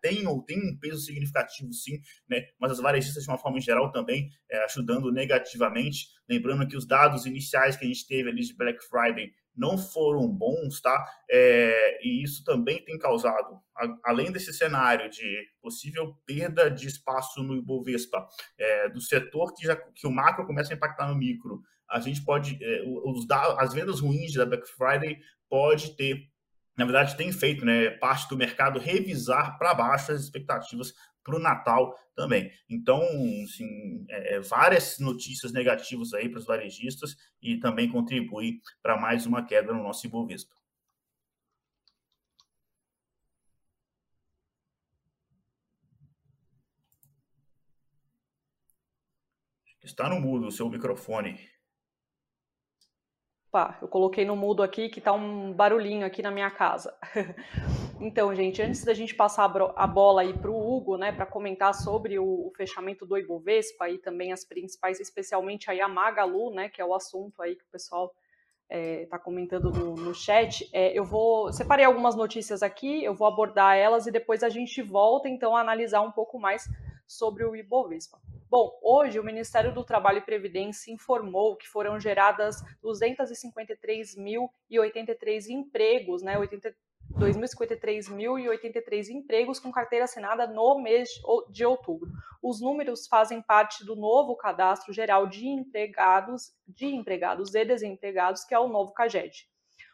tem 0.01 0.25
ou 0.25 0.41
tem 0.41 0.57
um 0.57 0.75
peso 0.79 1.01
significativo 1.01 1.71
sim, 1.71 2.00
né? 2.27 2.47
mas 2.59 2.71
as 2.71 2.79
varejistas, 2.79 3.24
de 3.24 3.29
uma 3.29 3.38
forma 3.38 3.62
geral, 3.62 3.91
também 3.91 4.27
é, 4.50 4.63
ajudando 4.63 5.12
negativamente. 5.12 6.07
Lembrando 6.27 6.67
que 6.67 6.75
os 6.75 6.88
dados 6.88 7.27
iniciais 7.27 7.77
que 7.77 7.85
a 7.85 7.88
gente 7.88 8.07
teve 8.07 8.29
ali 8.29 8.41
de 8.41 8.56
Black 8.56 8.79
Friday 8.88 9.31
não 9.56 9.77
foram 9.77 10.27
bons, 10.27 10.81
tá? 10.81 11.06
É, 11.30 12.00
e 12.06 12.24
isso 12.24 12.44
também 12.44 12.83
tem 12.83 12.98
causado, 12.98 13.59
a, 13.75 14.12
além 14.12 14.31
desse 14.31 14.53
cenário 14.53 15.09
de 15.09 15.48
possível 15.62 16.15
perda 16.25 16.69
de 16.69 16.88
espaço 16.88 17.44
no 17.44 17.56
Ibovespa, 17.56 18.27
é, 18.57 18.89
do 18.89 19.01
setor 19.01 19.53
que, 19.53 19.65
já, 19.65 19.75
que 19.75 20.07
o 20.07 20.12
macro 20.12 20.45
começa 20.45 20.74
a 20.74 20.75
impactar 20.75 21.07
no 21.07 21.15
micro, 21.15 21.62
a 21.89 22.00
gente 22.00 22.24
pode, 22.24 22.57
é, 22.63 22.83
os, 22.86 23.25
as 23.57 23.74
vendas 23.74 24.00
ruins 24.00 24.33
da 24.33 24.45
Black 24.45 24.68
Friday 24.68 25.19
pode 25.50 25.95
ter, 25.98 26.30
na 26.77 26.86
verdade 26.86 27.18
tem 27.18 27.31
feito, 27.31 27.65
né, 27.65 27.89
parte 27.92 28.30
do 28.30 28.38
mercado 28.38 28.80
revisar 28.80 29.57
para 29.57 29.74
baixo 29.74 30.12
as 30.12 30.21
expectativas 30.21 30.94
para 31.23 31.35
o 31.35 31.39
Natal 31.39 31.95
também. 32.15 32.51
Então, 32.69 33.01
assim, 33.44 34.06
é, 34.09 34.35
é, 34.35 34.39
várias 34.39 35.00
notícias 35.00 35.51
negativas 35.51 36.13
aí 36.13 36.29
para 36.29 36.39
os 36.39 36.45
varejistas 36.45 37.15
e 37.41 37.57
também 37.57 37.89
contribui 37.89 38.59
para 38.81 39.00
mais 39.00 39.25
uma 39.25 39.45
queda 39.45 39.73
no 39.73 39.83
nosso 39.83 40.06
Ibovespa. 40.06 40.56
Está 49.84 50.07
no 50.07 50.19
mudo 50.22 50.48
o 50.48 50.51
seu 50.51 50.69
microfone. 50.69 51.39
Opa, 53.51 53.77
eu 53.81 53.88
coloquei 53.89 54.24
no 54.24 54.34
mudo 54.34 54.63
aqui 54.63 54.88
que 54.88 55.01
tá 55.01 55.12
um 55.12 55.51
barulhinho 55.51 56.05
aqui 56.05 56.22
na 56.22 56.31
minha 56.31 56.50
casa. 56.50 56.96
então, 58.00 58.34
gente, 58.34 58.62
antes 58.62 58.86
da 58.86 58.93
gente 58.93 59.13
passar 59.13 59.51
a 59.75 59.88
bola 59.88 60.22
aí 60.22 60.31
para 60.31 60.50
o 60.50 60.55
Hugo, 60.55 60.96
né, 60.96 61.12
para 61.12 61.25
comentar 61.25 61.74
sobre 61.74 62.17
o, 62.17 62.24
o, 62.24 62.53
fechamento 62.55 63.05
do 63.05 63.17
Ibovespa 63.17 63.89
e 63.89 63.98
também 63.98 64.31
as 64.31 64.46
principais, 64.46 65.01
especialmente 65.01 65.70
aí 65.70 65.81
a 65.81 65.89
Magalu, 65.89 66.51
né, 66.51 66.70
que 66.70 66.81
é 66.81 66.86
o 66.86 66.96
assunto 66.96 67.41
aí 67.41 67.58
que 67.58 67.63
o 67.65 67.70
pessoal 67.70 68.15
está 68.70 68.77
é, 68.77 69.05
tá 69.08 69.20
comentando 69.20 69.70
no, 69.70 69.96
no 69.96 70.15
chat, 70.15 70.70
é, 70.72 70.98
eu 70.98 71.03
vou 71.03 71.51
separei 71.51 71.84
algumas 71.84 72.15
notícias 72.15 72.63
aqui, 72.63 73.03
eu 73.03 73.13
vou 73.13 73.27
abordar 73.27 73.75
elas 73.75 74.08
e 74.08 74.12
depois 74.12 74.43
a 74.43 74.50
gente 74.50 74.81
volta 74.81 75.27
então 75.27 75.58
a 75.58 75.60
analisar 75.60 76.00
um 76.00 76.12
pouco 76.13 76.39
mais 76.39 76.70
sobre 77.05 77.43
o 77.43 77.53
Ibovespa. 77.53 78.17
Bom, 78.51 78.77
hoje 78.84 79.17
o 79.17 79.24
Ministério 79.24 79.74
do 79.74 79.81
Trabalho 79.81 80.17
e 80.17 80.25
Previdência 80.25 80.91
informou 80.91 81.55
que 81.55 81.70
foram 81.70 81.98
geradas 81.98 82.58
253.083 82.84 85.48
empregos, 85.48 86.22
né, 86.22 86.38
2.053.083 86.38 89.08
empregos 89.08 89.58
com 89.58 89.72
carteira 89.72 90.03
assinada 90.03 90.48
no 90.48 90.81
mês 90.81 91.12
de 91.50 91.63
outubro. 91.63 92.12
Os 92.43 92.60
números 92.60 93.08
fazem 93.08 93.41
parte 93.41 93.86
do 93.86 93.96
novo 93.96 94.36
Cadastro 94.36 94.91
Geral 94.91 95.27
de 95.27 95.48
Empregados, 95.48 96.51
de 96.67 96.88
empregados 96.88 97.55
e 97.55 97.63
desempregados, 97.63 98.43
que 98.43 98.53
é 98.53 98.60
o 98.60 98.67
novo 98.67 98.91
CAGED. 98.91 99.50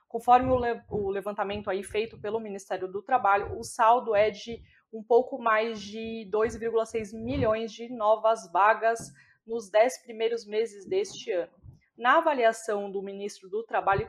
Conforme 0.08 0.50
o 0.90 1.10
levantamento 1.10 1.70
aí 1.70 1.84
feito 1.84 2.20
pelo 2.20 2.40
Ministério 2.40 2.88
do 2.88 3.04
Trabalho, 3.04 3.56
o 3.60 3.64
saldo 3.64 4.16
é 4.16 4.32
de 4.32 4.64
um 4.91 5.03
pouco 5.03 5.38
mais 5.38 5.82
de 5.82 6.27
2,6 6.32 7.13
milhões 7.13 7.72
de 7.72 7.89
novas 7.89 8.51
vagas 8.51 9.12
nos 9.46 9.70
dez 9.70 9.98
primeiros 9.98 10.46
meses 10.46 10.86
deste 10.86 11.32
ano. 11.32 11.51
Na 11.98 12.17
avaliação 12.17 12.91
do 12.91 13.01
ministro 13.01 13.50
do 13.50 13.63
Trabalho 13.63 14.08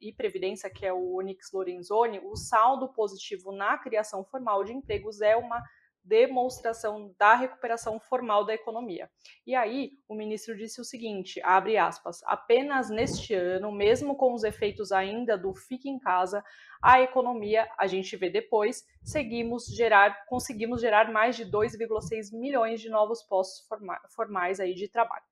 e 0.00 0.12
Previdência, 0.12 0.70
que 0.70 0.86
é 0.86 0.92
o 0.92 1.16
Onyx 1.16 1.50
Lorenzoni, 1.52 2.20
o 2.20 2.36
saldo 2.36 2.88
positivo 2.88 3.50
na 3.50 3.76
criação 3.76 4.24
formal 4.24 4.62
de 4.62 4.72
empregos 4.72 5.20
é 5.20 5.34
uma 5.34 5.60
demonstração 6.04 7.14
da 7.18 7.34
recuperação 7.34 7.98
formal 7.98 8.44
da 8.44 8.54
economia. 8.54 9.10
E 9.46 9.54
aí, 9.54 9.92
o 10.06 10.14
ministro 10.14 10.56
disse 10.56 10.80
o 10.80 10.84
seguinte, 10.84 11.40
abre 11.42 11.76
aspas, 11.76 12.22
apenas 12.24 12.90
neste 12.90 13.34
ano, 13.34 13.72
mesmo 13.72 14.14
com 14.14 14.34
os 14.34 14.44
efeitos 14.44 14.92
ainda 14.92 15.36
do 15.36 15.54
fique 15.54 15.88
em 15.88 15.98
casa, 15.98 16.44
a 16.82 17.00
economia, 17.00 17.66
a 17.78 17.86
gente 17.86 18.16
vê 18.16 18.28
depois, 18.28 18.84
seguimos 19.02 19.66
gerar, 19.66 20.26
conseguimos 20.26 20.80
gerar 20.80 21.10
mais 21.10 21.34
de 21.34 21.44
2,6 21.46 22.38
milhões 22.38 22.80
de 22.80 22.90
novos 22.90 23.22
postos 23.22 23.66
formais 24.14 24.60
aí 24.60 24.74
de 24.74 24.88
trabalho. 24.88 25.24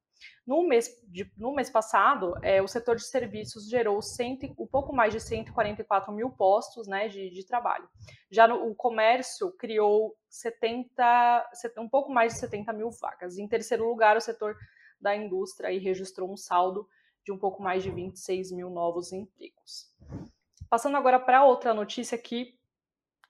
No 0.46 0.66
mês, 0.66 0.88
de, 1.08 1.30
no 1.36 1.54
mês 1.54 1.70
passado, 1.70 2.34
é, 2.42 2.60
o 2.60 2.68
setor 2.68 2.96
de 2.96 3.04
serviços 3.04 3.68
gerou 3.68 4.00
cento, 4.02 4.52
um 4.58 4.66
pouco 4.66 4.92
mais 4.92 5.12
de 5.12 5.20
144 5.20 6.12
mil 6.12 6.30
postos 6.30 6.86
né, 6.86 7.08
de, 7.08 7.30
de 7.30 7.46
trabalho. 7.46 7.88
Já 8.30 8.48
no, 8.48 8.68
o 8.68 8.74
comércio 8.74 9.52
criou 9.52 10.16
70, 10.28 11.50
um 11.78 11.88
pouco 11.88 12.12
mais 12.12 12.34
de 12.34 12.40
70 12.40 12.72
mil 12.72 12.90
vagas. 12.90 13.38
Em 13.38 13.46
terceiro 13.46 13.88
lugar, 13.88 14.16
o 14.16 14.20
setor 14.20 14.56
da 15.00 15.14
indústria 15.16 15.68
aí 15.68 15.78
registrou 15.78 16.32
um 16.32 16.36
saldo 16.36 16.86
de 17.24 17.32
um 17.32 17.38
pouco 17.38 17.62
mais 17.62 17.82
de 17.82 17.90
26 17.90 18.52
mil 18.52 18.70
novos 18.70 19.12
empregos. 19.12 19.92
Passando 20.68 20.96
agora 20.96 21.20
para 21.20 21.44
outra 21.44 21.74
notícia 21.74 22.16
que 22.16 22.58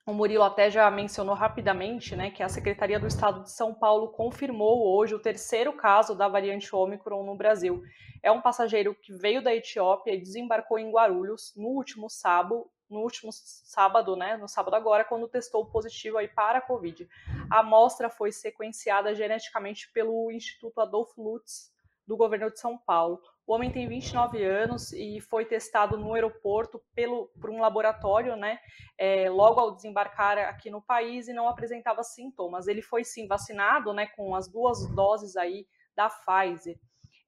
o 0.04 0.12
Murilo 0.12 0.42
até 0.42 0.68
já 0.68 0.90
mencionou 0.90 1.34
rapidamente, 1.34 2.16
né, 2.16 2.30
que 2.30 2.42
a 2.42 2.48
Secretaria 2.48 2.98
do 2.98 3.06
Estado 3.06 3.42
de 3.44 3.52
São 3.52 3.72
Paulo 3.72 4.08
confirmou 4.08 4.96
hoje 4.96 5.14
o 5.14 5.20
terceiro 5.20 5.72
caso 5.72 6.14
da 6.16 6.26
variante 6.26 6.74
Ômicron 6.74 7.24
no 7.24 7.36
Brasil. 7.36 7.82
É 8.20 8.30
um 8.30 8.40
passageiro 8.40 8.96
que 8.96 9.12
veio 9.12 9.42
da 9.42 9.54
Etiópia 9.54 10.12
e 10.12 10.20
desembarcou 10.20 10.78
em 10.78 10.90
Guarulhos 10.90 11.52
no 11.56 11.68
último 11.68 12.10
sábado, 12.10 12.68
no 12.90 13.00
último 13.00 13.30
sábado, 13.32 14.16
né, 14.16 14.36
no 14.36 14.48
sábado 14.48 14.74
agora, 14.74 15.04
quando 15.04 15.28
testou 15.28 15.66
positivo 15.66 16.18
aí 16.18 16.26
para 16.26 16.58
a 16.58 16.62
Covid. 16.62 17.08
A 17.48 17.60
amostra 17.60 18.10
foi 18.10 18.32
sequenciada 18.32 19.14
geneticamente 19.14 19.90
pelo 19.92 20.32
Instituto 20.32 20.80
Adolfo 20.80 21.22
Lutz 21.22 21.72
do 22.06 22.16
governo 22.16 22.50
de 22.50 22.58
São 22.58 22.76
Paulo. 22.78 23.20
O 23.46 23.54
homem 23.54 23.70
tem 23.70 23.88
29 23.88 24.44
anos 24.44 24.92
e 24.92 25.20
foi 25.20 25.44
testado 25.44 25.96
no 25.96 26.14
aeroporto 26.14 26.80
pelo, 26.94 27.28
por 27.40 27.50
um 27.50 27.60
laboratório, 27.60 28.36
né? 28.36 28.58
É, 28.98 29.28
logo 29.28 29.60
ao 29.60 29.74
desembarcar 29.74 30.38
aqui 30.38 30.70
no 30.70 30.80
país 30.80 31.28
e 31.28 31.32
não 31.32 31.48
apresentava 31.48 32.02
sintomas. 32.02 32.68
Ele 32.68 32.82
foi 32.82 33.04
sim 33.04 33.26
vacinado, 33.26 33.92
né? 33.92 34.06
Com 34.06 34.34
as 34.34 34.48
duas 34.48 34.86
doses 34.94 35.36
aí 35.36 35.66
da 35.94 36.08
Pfizer. 36.08 36.78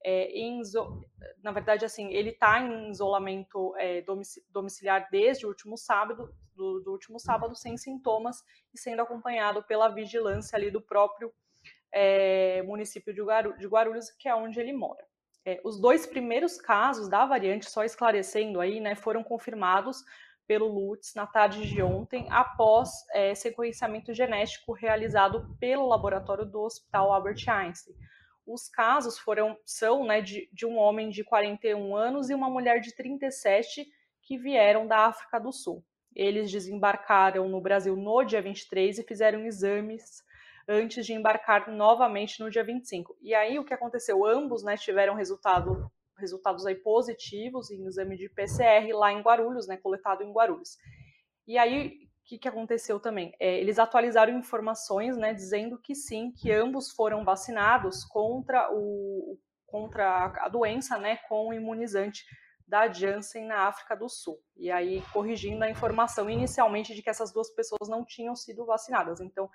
É, 0.03 0.29
em, 0.37 0.61
na 1.41 1.51
verdade, 1.51 1.83
assim, 1.83 2.13
ele 2.13 2.29
está 2.29 2.59
em 2.59 2.91
isolamento 2.91 3.75
é, 3.77 4.03
domiciliar 4.49 5.07
desde 5.09 5.45
o 5.45 5.49
último 5.49 5.77
sábado, 5.77 6.31
do, 6.53 6.79
do, 6.79 6.91
último 6.91 7.19
sábado, 7.19 7.55
sem 7.55 7.75
sintomas 7.75 8.43
e 8.73 8.79
sendo 8.79 9.01
acompanhado 9.01 9.63
pela 9.63 9.89
vigilância 9.89 10.55
ali 10.55 10.71
do 10.71 10.81
próprio 10.81 11.33
é, 11.95 12.61
município 12.63 13.13
de, 13.13 13.21
Guarulhos, 13.67 14.11
que 14.11 14.27
é 14.27 14.35
onde 14.35 14.59
ele 14.59 14.73
mora. 14.73 15.03
É, 15.45 15.61
os 15.63 15.79
dois 15.79 16.05
primeiros 16.05 16.59
casos 16.59 17.07
da 17.07 17.25
variante, 17.25 17.69
só 17.69 17.85
esclarecendo 17.85 18.59
aí, 18.59 18.81
né, 18.81 18.95
foram 18.95 19.23
confirmados 19.23 20.03
pelo 20.45 20.67
Lutz 20.67 21.13
na 21.15 21.25
tarde 21.25 21.65
de 21.65 21.81
ontem, 21.81 22.27
após 22.29 22.89
é, 23.13 23.33
sequenciamento 23.33 24.13
genético 24.13 24.73
realizado 24.73 25.55
pelo 25.59 25.87
laboratório 25.87 26.45
do 26.45 26.61
Hospital 26.61 27.13
Albert 27.13 27.47
Einstein. 27.47 27.95
Os 28.45 28.67
casos 28.67 29.17
foram 29.17 29.57
são 29.65 30.05
né, 30.05 30.21
de, 30.21 30.49
de 30.51 30.65
um 30.65 30.77
homem 30.77 31.09
de 31.09 31.23
41 31.23 31.95
anos 31.95 32.29
e 32.29 32.35
uma 32.35 32.49
mulher 32.49 32.79
de 32.79 32.93
37 32.93 33.87
que 34.21 34.37
vieram 34.37 34.85
da 34.85 35.07
África 35.07 35.39
do 35.39 35.51
Sul. 35.51 35.83
Eles 36.15 36.51
desembarcaram 36.51 37.47
no 37.49 37.59
Brasil 37.59 37.95
no 37.95 38.23
dia 38.23 38.41
23 38.41 38.99
e 38.99 39.03
fizeram 39.03 39.45
exames 39.45 40.23
antes 40.67 41.05
de 41.05 41.13
embarcar 41.13 41.69
novamente 41.71 42.39
no 42.39 42.49
dia 42.49 42.63
25. 42.63 43.15
E 43.21 43.33
aí 43.33 43.59
o 43.59 43.63
que 43.63 43.73
aconteceu? 43.73 44.25
Ambos 44.25 44.63
né, 44.63 44.75
tiveram 44.77 45.13
resultado, 45.15 45.91
resultados 46.17 46.65
aí 46.65 46.75
positivos 46.75 47.69
em 47.69 47.85
exame 47.85 48.17
de 48.17 48.29
PCR 48.29 48.91
lá 48.93 49.11
em 49.11 49.21
Guarulhos, 49.21 49.67
né, 49.67 49.77
coletado 49.77 50.23
em 50.23 50.31
Guarulhos. 50.31 50.77
E 51.47 51.57
aí 51.57 52.05
o 52.25 52.27
que, 52.27 52.39
que 52.39 52.47
aconteceu 52.47 52.99
também? 52.99 53.35
É, 53.39 53.59
eles 53.59 53.77
atualizaram 53.77 54.35
informações, 54.35 55.15
né, 55.15 55.33
dizendo 55.33 55.77
que 55.77 55.93
sim, 55.93 56.31
que 56.31 56.51
ambos 56.51 56.91
foram 56.91 57.23
vacinados 57.23 58.03
contra, 58.03 58.67
o, 58.73 59.37
contra 59.67 60.33
a 60.43 60.49
doença, 60.49 60.97
né, 60.97 61.17
com 61.29 61.49
o 61.49 61.53
imunizante 61.53 62.25
da 62.67 62.91
Janssen 62.91 63.45
na 63.45 63.67
África 63.67 63.95
do 63.95 64.09
Sul. 64.09 64.39
E 64.57 64.71
aí 64.71 65.03
corrigindo 65.13 65.63
a 65.63 65.69
informação 65.69 66.27
inicialmente 66.27 66.95
de 66.95 67.03
que 67.03 67.09
essas 67.11 67.31
duas 67.31 67.51
pessoas 67.51 67.87
não 67.87 68.03
tinham 68.03 68.35
sido 68.35 68.65
vacinadas. 68.65 69.21
Então, 69.21 69.47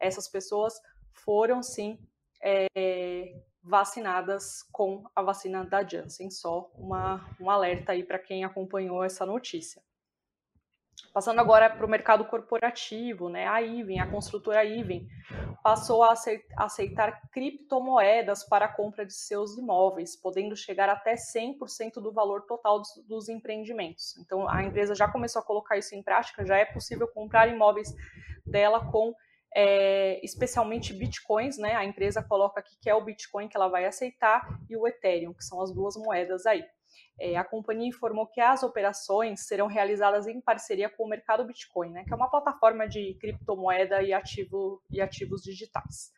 essas 0.00 0.28
pessoas 0.28 0.74
foram 1.12 1.62
sim 1.62 1.98
é, 2.42 3.34
vacinadas 3.62 4.62
com 4.70 5.04
a 5.14 5.22
vacina 5.22 5.64
da 5.64 5.82
Janssen. 5.82 6.30
Só 6.30 6.70
uma, 6.74 7.24
um 7.40 7.50
alerta 7.50 7.92
aí 7.92 8.04
para 8.04 8.18
quem 8.18 8.44
acompanhou 8.44 9.02
essa 9.02 9.24
notícia. 9.24 9.82
Passando 11.12 11.40
agora 11.40 11.70
para 11.70 11.86
o 11.86 11.88
mercado 11.88 12.24
corporativo, 12.24 13.28
né? 13.28 13.46
A 13.46 13.60
Iven, 13.60 14.00
a 14.00 14.10
construtora 14.10 14.64
Iven, 14.64 15.06
passou 15.62 16.02
a 16.02 16.14
aceitar 16.56 17.20
criptomoedas 17.30 18.44
para 18.44 18.66
a 18.66 18.72
compra 18.72 19.06
de 19.06 19.14
seus 19.14 19.56
imóveis, 19.56 20.16
podendo 20.16 20.56
chegar 20.56 20.88
até 20.88 21.14
100% 21.14 21.94
do 21.94 22.12
valor 22.12 22.42
total 22.42 22.80
dos, 22.80 23.04
dos, 23.06 23.28
empreendimentos. 23.28 24.16
Então, 24.18 24.48
a 24.48 24.62
empresa 24.64 24.94
já 24.94 25.08
começou 25.08 25.40
a 25.40 25.44
colocar 25.44 25.78
isso 25.78 25.94
em 25.94 26.02
prática, 26.02 26.44
já 26.44 26.56
é 26.56 26.64
possível 26.64 27.06
comprar 27.08 27.48
imóveis 27.48 27.94
dela 28.44 28.90
com 28.90 29.14
é, 29.54 30.20
especialmente 30.24 30.92
bitcoins, 30.92 31.56
né? 31.56 31.76
A 31.76 31.84
empresa 31.84 32.22
coloca 32.22 32.58
aqui 32.58 32.76
que 32.80 32.90
é 32.90 32.94
o 32.94 33.04
Bitcoin 33.04 33.48
que 33.48 33.56
ela 33.56 33.68
vai 33.68 33.86
aceitar 33.86 34.58
e 34.68 34.76
o 34.76 34.86
Ethereum, 34.86 35.32
que 35.32 35.44
são 35.44 35.62
as 35.62 35.72
duas 35.72 35.96
moedas 35.96 36.44
aí. 36.44 36.64
É, 37.18 37.36
a 37.36 37.44
companhia 37.44 37.88
informou 37.88 38.26
que 38.26 38.40
as 38.40 38.64
operações 38.64 39.46
serão 39.46 39.68
realizadas 39.68 40.26
em 40.26 40.40
parceria 40.40 40.88
com 40.88 41.04
o 41.04 41.08
mercado 41.08 41.44
Bitcoin, 41.44 41.90
né, 41.92 42.04
que 42.04 42.12
é 42.12 42.16
uma 42.16 42.28
plataforma 42.28 42.88
de 42.88 43.14
criptomoeda 43.20 44.02
e, 44.02 44.12
ativo, 44.12 44.82
e 44.90 45.00
ativos 45.00 45.42
digitais. 45.42 46.12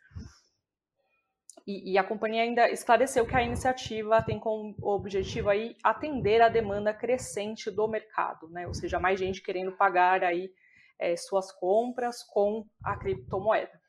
E, 1.67 1.93
e, 1.93 1.99
a 1.99 2.05
companhia 2.05 2.43
ainda 2.43 2.71
esclareceu 2.71 3.27
que 3.27 3.35
a 3.35 3.43
iniciativa 3.43 4.23
tem 4.23 4.39
como 4.39 4.75
objetivo 4.81 5.51
aí 5.51 5.77
atender 5.83 6.41
a 6.41 6.49
demanda 6.49 6.95
crescente 6.95 7.71
do 7.71 7.89
mercado, 7.89 8.49
né, 8.49 8.67
ou 8.67 8.73
seja, 8.73 8.99
mais 8.99 9.19
gente 9.19 9.43
querendo 9.43 9.73
pagar 9.73 10.23
aí 10.25 10.51
é, 10.99 11.17
suas 11.17 11.53
compras 11.53 12.23
com 12.23 12.67
a 12.83 12.97
criptomoeda. 12.97 13.81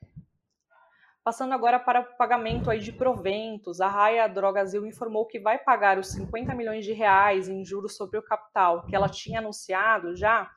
Passando 1.24 1.54
agora 1.54 1.78
para 1.78 2.00
o 2.00 2.18
pagamento 2.18 2.70
aí 2.70 2.80
de 2.80 2.94
proventos, 2.94 3.82
a 3.82 3.88
Raia 3.90 4.30
Drogazil 4.30 4.86
informou 4.86 5.26
que 5.26 5.40
vai 5.40 5.58
pagar 5.58 5.98
os 5.98 6.14
50 6.14 6.56
milhões 6.56 6.86
de 6.86 6.94
reais 6.94 7.50
em 7.50 7.66
juros 7.66 7.98
sobre 7.98 8.18
o 8.18 8.24
capital 8.24 8.86
que 8.86 8.96
ela 8.96 9.10
tinha 9.10 9.40
anunciado 9.40 10.16
já 10.16 10.50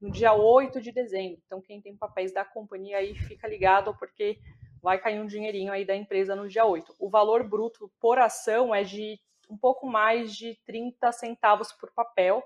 no 0.00 0.10
dia 0.10 0.32
8 0.32 0.80
de 0.80 0.90
dezembro. 0.90 1.40
Então, 1.46 1.62
quem 1.62 1.80
tem 1.80 1.96
papéis 1.96 2.32
da 2.32 2.44
companhia 2.44 2.98
aí 2.98 3.14
fica 3.14 3.46
ligado, 3.46 3.96
porque 3.98 4.38
vai 4.82 4.98
cair 4.98 5.20
um 5.20 5.26
dinheirinho 5.26 5.72
aí 5.72 5.84
da 5.84 5.94
empresa 5.94 6.34
no 6.34 6.48
dia 6.48 6.64
8. 6.64 6.96
O 6.98 7.08
valor 7.08 7.48
bruto 7.48 7.90
por 8.00 8.18
ação 8.18 8.74
é 8.74 8.82
de 8.82 9.18
um 9.48 9.56
pouco 9.56 9.86
mais 9.86 10.34
de 10.34 10.58
30 10.66 11.12
centavos 11.12 11.72
por 11.72 11.92
papel, 11.92 12.42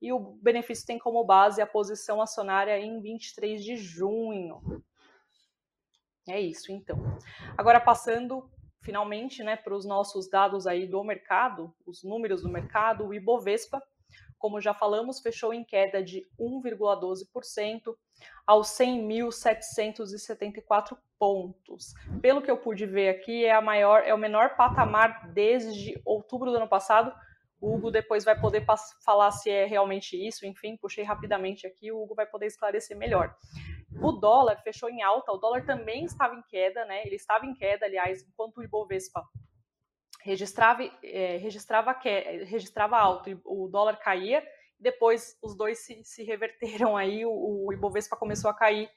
e 0.00 0.12
o 0.12 0.18
benefício 0.18 0.86
tem 0.86 0.98
como 0.98 1.24
base 1.24 1.60
a 1.60 1.66
posição 1.66 2.20
acionária 2.20 2.78
em 2.78 3.00
23 3.00 3.64
de 3.64 3.76
junho. 3.76 4.60
É 6.28 6.40
isso, 6.40 6.70
então. 6.70 6.98
Agora 7.56 7.80
passando 7.80 8.48
finalmente, 8.80 9.42
né, 9.42 9.56
para 9.56 9.74
os 9.74 9.84
nossos 9.84 10.30
dados 10.30 10.66
aí 10.66 10.86
do 10.86 11.04
mercado, 11.04 11.74
os 11.86 12.02
números 12.02 12.40
do 12.42 12.48
mercado, 12.48 13.06
o 13.06 13.12
Ibovespa, 13.12 13.82
como 14.38 14.58
já 14.60 14.72
falamos, 14.72 15.20
fechou 15.20 15.52
em 15.52 15.64
queda 15.64 16.00
de 16.02 16.26
1,12% 16.38 17.94
aos 18.46 18.68
100.774 18.68 20.96
pontos. 21.18 21.92
Pelo 22.22 22.40
que 22.40 22.50
eu 22.50 22.56
pude 22.56 22.86
ver 22.86 23.10
aqui, 23.10 23.44
é 23.44 23.52
a 23.52 23.60
maior, 23.60 24.02
é 24.04 24.14
o 24.14 24.18
menor 24.18 24.56
patamar 24.56 25.28
desde 25.32 26.00
outubro 26.04 26.50
do 26.50 26.56
ano 26.56 26.68
passado, 26.68 27.12
o 27.60 27.74
Hugo 27.74 27.90
depois 27.90 28.24
vai 28.24 28.38
poder 28.38 28.64
falar 29.04 29.30
se 29.32 29.50
é 29.50 29.64
realmente 29.66 30.16
isso, 30.16 30.46
enfim, 30.46 30.76
puxei 30.76 31.04
rapidamente 31.04 31.66
aqui, 31.66 31.90
o 31.90 32.00
Hugo 32.00 32.14
vai 32.14 32.26
poder 32.26 32.46
esclarecer 32.46 32.96
melhor. 32.96 33.36
O 34.00 34.12
dólar 34.12 34.60
fechou 34.62 34.88
em 34.88 35.02
alta, 35.02 35.32
o 35.32 35.38
dólar 35.38 35.64
também 35.64 36.04
estava 36.04 36.34
em 36.34 36.42
queda, 36.42 36.84
né? 36.84 37.04
Ele 37.04 37.16
estava 37.16 37.46
em 37.46 37.54
queda, 37.54 37.86
aliás, 37.86 38.22
enquanto 38.22 38.58
o 38.58 38.62
Ibovespa 38.62 39.24
registrava, 40.22 40.82
é, 41.02 41.36
registrava, 41.38 41.94
que, 41.94 42.08
registrava 42.44 43.22
o 43.44 43.68
dólar 43.68 43.96
caía, 43.96 44.46
depois 44.78 45.36
os 45.42 45.56
dois 45.56 45.84
se, 45.84 46.04
se 46.04 46.22
reverteram 46.22 46.96
aí, 46.96 47.24
o, 47.26 47.66
o 47.66 47.72
Ibovespa 47.72 48.16
começou 48.16 48.50
a 48.50 48.54
cair 48.54 48.88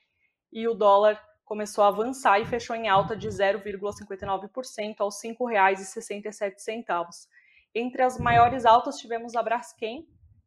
e 0.51 0.67
o 0.67 0.75
dólar 0.75 1.19
começou 1.45 1.83
a 1.83 1.87
avançar 1.87 2.39
e 2.39 2.45
fechou 2.45 2.75
em 2.75 2.87
alta 2.87 3.15
de 3.15 3.27
0,59% 3.27 4.95
aos 4.99 5.21
R$ 5.23 5.35
5,67. 5.35 7.27
Entre 7.73 8.01
as 8.01 8.17
maiores 8.17 8.65
altas 8.65 8.97
tivemos 8.97 9.35
a 9.35 9.43
Braskem, 9.43 10.05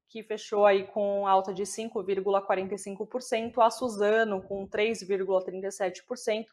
que 0.08 0.22
fechou 0.22 0.66
aí 0.66 0.86
com 0.86 1.26
alta 1.26 1.52
de 1.52 1.64
5,45%, 1.64 3.58
a 3.58 3.68
Suzano 3.70 4.40
com 4.42 4.68
3,37% 4.68 6.46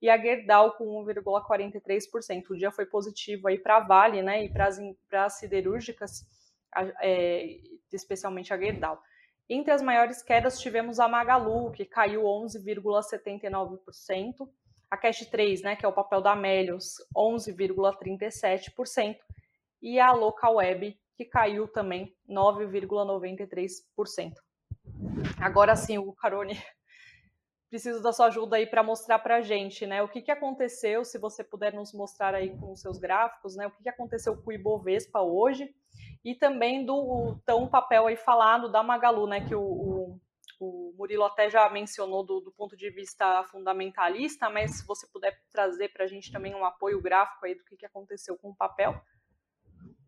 e 0.00 0.10
a 0.10 0.18
Gerdau 0.18 0.72
com 0.72 1.04
1,43%. 1.04 2.50
O 2.50 2.56
dia 2.56 2.72
foi 2.72 2.86
positivo 2.86 3.46
aí 3.48 3.58
para 3.58 3.76
a 3.76 3.80
Vale, 3.80 4.22
né, 4.22 4.44
e 4.44 4.48
para 4.48 4.68
as 5.24 5.38
siderúrgicas, 5.38 6.26
é, 7.00 7.60
especialmente 7.92 8.52
a 8.52 8.58
Gerdau. 8.58 9.00
Entre 9.48 9.72
as 9.72 9.80
maiores 9.82 10.20
quedas 10.22 10.58
tivemos 10.58 10.98
a 10.98 11.06
Magalu, 11.06 11.70
que 11.70 11.84
caiu 11.84 12.22
11,79%, 12.22 14.48
a 14.90 14.96
Cash 14.96 15.26
3, 15.26 15.62
né, 15.62 15.76
que 15.76 15.84
é 15.84 15.88
o 15.88 15.92
papel 15.92 16.20
da 16.20 16.34
Melios, 16.34 16.96
11,37%, 17.16 19.16
e 19.84 20.00
a 20.00 20.10
Local 20.12 20.54
Web, 20.54 20.98
que 21.14 21.26
caiu 21.26 21.68
também 21.68 22.16
9,93%. 22.26 24.32
Agora 25.38 25.76
sim, 25.76 25.98
o 25.98 26.10
Carone, 26.14 26.56
preciso 27.68 28.02
da 28.02 28.10
sua 28.10 28.28
ajuda 28.28 28.56
aí 28.56 28.66
para 28.66 28.82
mostrar 28.82 29.18
para 29.18 29.36
a 29.36 29.42
gente, 29.42 29.86
né, 29.86 30.02
o 30.02 30.08
que, 30.08 30.22
que 30.22 30.30
aconteceu, 30.30 31.04
se 31.04 31.18
você 31.18 31.44
puder 31.44 31.74
nos 31.74 31.92
mostrar 31.92 32.34
aí 32.34 32.56
com 32.56 32.72
os 32.72 32.80
seus 32.80 32.98
gráficos, 32.98 33.56
né, 33.56 33.66
o 33.66 33.70
que, 33.70 33.82
que 33.82 33.88
aconteceu 33.90 34.34
com 34.34 34.48
o 34.48 34.54
Ibovespa 34.54 35.20
hoje, 35.20 35.70
e 36.24 36.34
também 36.34 36.86
do 36.86 37.38
tão 37.44 37.68
papel 37.68 38.06
aí 38.06 38.16
falado 38.16 38.72
da 38.72 38.82
Magalu, 38.82 39.26
né, 39.26 39.46
que 39.46 39.54
o, 39.54 39.60
o, 39.60 40.18
o 40.60 40.94
Murilo 40.96 41.24
até 41.24 41.50
já 41.50 41.68
mencionou 41.68 42.24
do, 42.24 42.40
do, 42.40 42.50
ponto 42.52 42.74
de 42.74 42.88
vista 42.88 43.44
fundamentalista, 43.44 44.48
mas 44.48 44.78
se 44.78 44.86
você 44.86 45.06
puder 45.08 45.38
trazer 45.52 45.92
para 45.92 46.04
a 46.04 46.08
gente 46.08 46.32
também 46.32 46.54
um 46.54 46.64
apoio 46.64 47.02
gráfico 47.02 47.44
aí 47.44 47.54
do 47.54 47.62
que, 47.64 47.76
que 47.76 47.84
aconteceu 47.84 48.38
com 48.38 48.48
o 48.48 48.56
papel. 48.56 48.98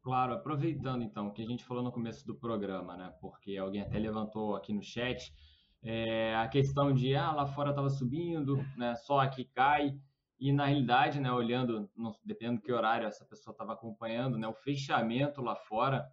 Claro, 0.07 0.35
aproveitando 0.35 1.03
então 1.03 1.27
o 1.27 1.33
que 1.33 1.43
a 1.43 1.45
gente 1.45 1.65
falou 1.65 1.83
no 1.83 1.91
começo 1.91 2.25
do 2.25 2.33
programa, 2.33 2.97
né? 2.97 3.13
Porque 3.21 3.57
alguém 3.57 3.81
até 3.81 3.99
levantou 3.99 4.55
aqui 4.55 4.73
no 4.73 4.81
chat 4.81 5.35
é, 5.83 6.33
a 6.37 6.47
questão 6.47 6.95
de 6.95 7.17
ah, 7.17 7.33
lá 7.33 7.45
fora 7.45 7.71
estava 7.71 7.91
subindo, 7.91 8.65
né? 8.77 8.95
Só 8.95 9.19
aqui 9.19 9.47
cai. 9.47 9.99
E 10.39 10.53
na 10.53 10.67
realidade, 10.67 11.19
né, 11.19 11.33
olhando, 11.33 11.91
dependendo 12.25 12.61
do 12.61 12.63
que 12.63 12.71
horário 12.71 13.09
essa 13.09 13.25
pessoa 13.25 13.51
estava 13.51 13.73
acompanhando, 13.73 14.39
né, 14.39 14.47
o 14.47 14.55
fechamento 14.55 15.43
lá 15.43 15.57
fora, 15.57 16.09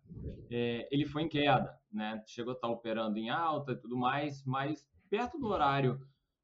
é, 0.49 0.89
ele 0.91 1.05
foi 1.05 1.21
em 1.21 1.29
queda, 1.29 1.79
né? 1.91 2.19
Chegou 2.25 2.53
a 2.53 2.55
estar 2.55 2.67
tá 2.67 2.73
operando 2.73 3.19
em 3.19 3.29
alta 3.29 3.73
e 3.73 3.75
tudo 3.75 3.95
mais, 3.95 4.43
mas 4.43 4.83
perto 5.07 5.37
do 5.37 5.45
horário 5.45 5.99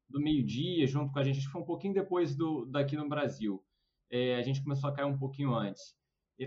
do 0.08 0.20
meio-dia, 0.20 0.86
junto 0.86 1.12
com 1.12 1.18
a 1.18 1.24
gente, 1.24 1.40
que 1.40 1.48
foi 1.48 1.60
um 1.60 1.66
pouquinho 1.66 1.94
depois 1.94 2.36
do 2.36 2.64
daqui 2.66 2.94
no 2.94 3.08
Brasil, 3.08 3.60
é, 4.08 4.36
a 4.36 4.42
gente 4.42 4.62
começou 4.62 4.88
a 4.88 4.92
cair 4.92 5.06
um 5.06 5.18
pouquinho 5.18 5.52
antes 5.52 5.98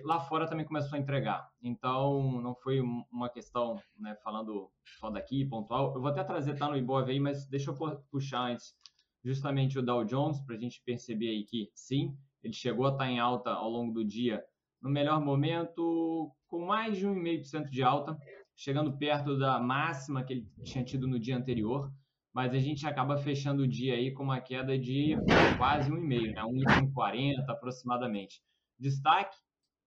lá 0.03 0.19
fora 0.19 0.47
também 0.47 0.65
começou 0.65 0.95
a 0.97 0.99
entregar. 0.99 1.47
Então, 1.61 2.41
não 2.41 2.55
foi 2.55 2.79
uma 3.11 3.29
questão, 3.29 3.79
né, 3.97 4.15
falando 4.23 4.69
só 4.99 5.09
daqui, 5.09 5.45
pontual. 5.45 5.93
Eu 5.93 6.01
vou 6.01 6.09
até 6.09 6.23
trazer, 6.23 6.57
tá 6.57 6.67
no 6.67 6.77
Ibov 6.77 7.09
aí, 7.09 7.19
mas 7.19 7.45
deixa 7.47 7.71
eu 7.71 7.75
puxar 8.09 8.51
antes 8.51 8.75
justamente 9.23 9.79
o 9.79 9.81
Dow 9.81 10.03
Jones, 10.03 10.39
para 10.41 10.55
a 10.55 10.59
gente 10.59 10.81
perceber 10.85 11.29
aí 11.29 11.43
que, 11.45 11.69
sim, 11.73 12.15
ele 12.43 12.53
chegou 12.53 12.85
a 12.85 12.89
estar 12.89 13.05
tá 13.05 13.09
em 13.09 13.19
alta 13.19 13.51
ao 13.51 13.69
longo 13.69 13.93
do 13.93 14.03
dia, 14.03 14.43
no 14.81 14.89
melhor 14.89 15.21
momento, 15.21 16.29
com 16.47 16.65
mais 16.65 16.97
de 16.97 17.07
1,5% 17.07 17.69
de 17.69 17.81
alta, 17.81 18.17
chegando 18.55 18.97
perto 18.97 19.37
da 19.37 19.59
máxima 19.59 20.23
que 20.23 20.33
ele 20.33 20.47
tinha 20.63 20.83
tido 20.83 21.07
no 21.07 21.17
dia 21.17 21.37
anterior, 21.37 21.89
mas 22.33 22.53
a 22.53 22.59
gente 22.59 22.85
acaba 22.85 23.17
fechando 23.17 23.63
o 23.63 23.67
dia 23.67 23.93
aí 23.93 24.11
com 24.11 24.23
uma 24.23 24.41
queda 24.41 24.77
de 24.77 25.15
quase 25.57 25.89
1,5%, 25.89 26.33
né, 26.33 26.43
1,40 26.43 27.49
aproximadamente. 27.49 28.41
Destaque 28.77 29.37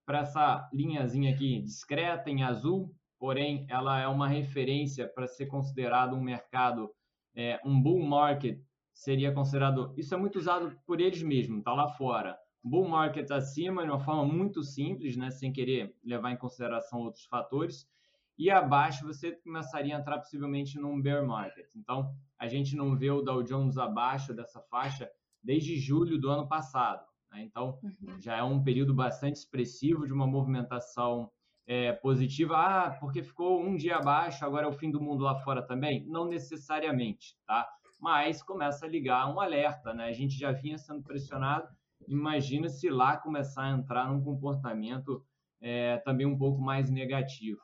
para 0.06 0.20
essa 0.20 0.70
linhazinha 0.72 1.34
aqui 1.34 1.60
discreta 1.60 2.30
em 2.30 2.44
azul, 2.44 2.94
porém 3.18 3.66
ela 3.68 4.00
é 4.00 4.06
uma 4.06 4.28
referência 4.28 5.08
para 5.08 5.26
ser 5.26 5.46
considerado 5.46 6.14
um 6.14 6.22
mercado, 6.22 6.90
é, 7.34 7.60
um 7.64 7.82
bull 7.82 8.06
market 8.06 8.60
seria 8.94 9.32
considerado, 9.32 9.92
isso 9.96 10.14
é 10.14 10.16
muito 10.16 10.38
usado 10.38 10.74
por 10.86 11.00
eles 11.00 11.22
mesmos, 11.22 11.62
tá 11.62 11.74
lá 11.74 11.88
fora. 11.88 12.38
Bull 12.62 12.88
market 12.88 13.30
acima, 13.30 13.82
de 13.82 13.90
uma 13.90 14.00
forma 14.00 14.24
muito 14.24 14.62
simples, 14.62 15.16
né, 15.16 15.30
sem 15.30 15.52
querer 15.52 15.94
levar 16.04 16.32
em 16.32 16.36
consideração 16.36 17.00
outros 17.00 17.24
fatores, 17.26 17.86
e 18.38 18.50
abaixo 18.50 19.06
você 19.06 19.32
começaria 19.32 19.96
a 19.96 20.00
entrar 20.00 20.18
possivelmente 20.18 20.78
num 20.78 21.00
bear 21.00 21.26
market. 21.26 21.66
Então, 21.74 22.14
a 22.38 22.46
gente 22.46 22.76
não 22.76 22.96
vê 22.96 23.10
o 23.10 23.22
Dow 23.22 23.42
Jones 23.42 23.76
abaixo 23.76 24.34
dessa 24.34 24.60
faixa 24.62 25.10
desde 25.42 25.76
julho 25.76 26.18
do 26.18 26.28
ano 26.28 26.46
passado. 26.46 27.06
Né? 27.30 27.42
Então, 27.42 27.78
uhum. 27.82 28.20
já 28.20 28.36
é 28.36 28.42
um 28.42 28.62
período 28.62 28.94
bastante 28.94 29.36
expressivo 29.36 30.06
de 30.06 30.12
uma 30.12 30.26
movimentação 30.26 31.30
é, 31.66 31.92
positiva. 31.92 32.56
Ah, 32.56 32.90
porque 32.98 33.22
ficou 33.22 33.62
um 33.62 33.76
dia 33.76 33.96
abaixo, 33.96 34.44
agora 34.44 34.66
é 34.66 34.68
o 34.68 34.72
fim 34.72 34.90
do 34.90 35.00
mundo 35.00 35.24
lá 35.24 35.36
fora 35.36 35.62
também? 35.62 36.04
Não 36.06 36.26
necessariamente, 36.26 37.36
tá? 37.46 37.68
Mas 38.00 38.42
começa 38.42 38.86
a 38.86 38.88
ligar 38.88 39.32
um 39.32 39.40
alerta, 39.40 39.92
né? 39.92 40.06
A 40.06 40.12
gente 40.12 40.38
já 40.38 40.52
vinha 40.52 40.78
sendo 40.78 41.02
pressionado, 41.02 41.68
imagina 42.06 42.68
se 42.68 42.88
lá 42.88 43.16
começar 43.16 43.64
a 43.64 43.70
entrar 43.70 44.08
num 44.08 44.22
comportamento 44.22 45.24
é, 45.60 45.96
também 45.98 46.26
um 46.26 46.36
pouco 46.36 46.60
mais 46.60 46.90
negativo. 46.90 47.60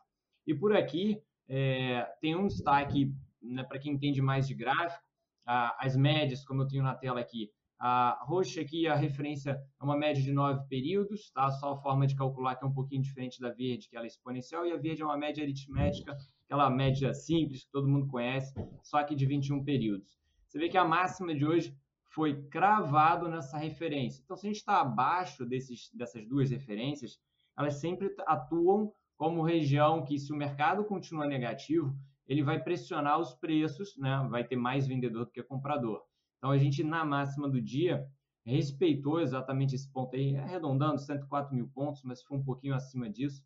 E 0.46 0.54
por 0.54 0.74
aqui, 0.74 1.22
é, 1.48 2.02
tem 2.20 2.34
um 2.34 2.48
destaque 2.48 3.14
né, 3.40 3.62
para 3.62 3.78
quem 3.78 3.92
entende 3.92 4.22
mais 4.22 4.48
de 4.48 4.54
gráfico, 4.54 5.04
as 5.44 5.96
médias, 5.96 6.44
como 6.44 6.62
eu 6.62 6.68
tenho 6.68 6.84
na 6.84 6.94
tela 6.94 7.20
aqui, 7.20 7.50
a 7.84 8.16
roxa 8.22 8.60
aqui, 8.60 8.86
a 8.86 8.94
referência 8.94 9.50
é 9.50 9.84
uma 9.84 9.96
média 9.96 10.22
de 10.22 10.30
nove 10.32 10.64
períodos, 10.68 11.32
tá? 11.32 11.50
Só 11.50 11.72
a 11.72 11.76
forma 11.76 12.06
de 12.06 12.14
calcular 12.14 12.54
que 12.54 12.64
é 12.64 12.68
um 12.68 12.72
pouquinho 12.72 13.02
diferente 13.02 13.40
da 13.40 13.50
verde, 13.50 13.88
que 13.88 13.96
ela 13.96 14.06
é 14.06 14.06
exponencial, 14.06 14.64
e 14.64 14.70
a 14.70 14.76
verde 14.76 15.02
é 15.02 15.04
uma 15.04 15.18
média 15.18 15.42
aritmética, 15.42 16.16
aquela 16.44 16.70
média 16.70 17.12
simples 17.12 17.64
que 17.64 17.72
todo 17.72 17.88
mundo 17.88 18.06
conhece, 18.06 18.54
só 18.84 19.02
que 19.02 19.16
de 19.16 19.26
21 19.26 19.64
períodos. 19.64 20.16
Você 20.46 20.60
vê 20.60 20.68
que 20.68 20.78
a 20.78 20.84
máxima 20.84 21.34
de 21.34 21.44
hoje 21.44 21.76
foi 22.14 22.44
cravado 22.44 23.28
nessa 23.28 23.58
referência. 23.58 24.22
Então, 24.22 24.36
se 24.36 24.46
a 24.46 24.50
gente 24.50 24.58
está 24.58 24.80
abaixo 24.80 25.44
desses, 25.44 25.90
dessas 25.92 26.24
duas 26.28 26.52
referências, 26.52 27.18
elas 27.58 27.80
sempre 27.80 28.14
atuam 28.28 28.92
como 29.16 29.42
região 29.42 30.04
que, 30.04 30.20
se 30.20 30.32
o 30.32 30.36
mercado 30.36 30.84
continua 30.84 31.26
negativo, 31.26 31.92
ele 32.28 32.44
vai 32.44 32.62
pressionar 32.62 33.18
os 33.18 33.34
preços, 33.34 33.96
né? 33.98 34.24
vai 34.30 34.44
ter 34.44 34.54
mais 34.54 34.86
vendedor 34.86 35.24
do 35.24 35.32
que 35.32 35.42
comprador. 35.42 36.00
Então, 36.42 36.50
a 36.50 36.58
gente, 36.58 36.82
na 36.82 37.04
máxima 37.04 37.48
do 37.48 37.62
dia, 37.62 38.04
respeitou 38.44 39.20
exatamente 39.20 39.76
esse 39.76 39.88
ponto 39.88 40.16
aí, 40.16 40.36
arredondando 40.36 40.98
104 40.98 41.54
mil 41.54 41.68
pontos, 41.68 42.02
mas 42.02 42.20
foi 42.20 42.36
um 42.36 42.42
pouquinho 42.42 42.74
acima 42.74 43.08
disso. 43.08 43.40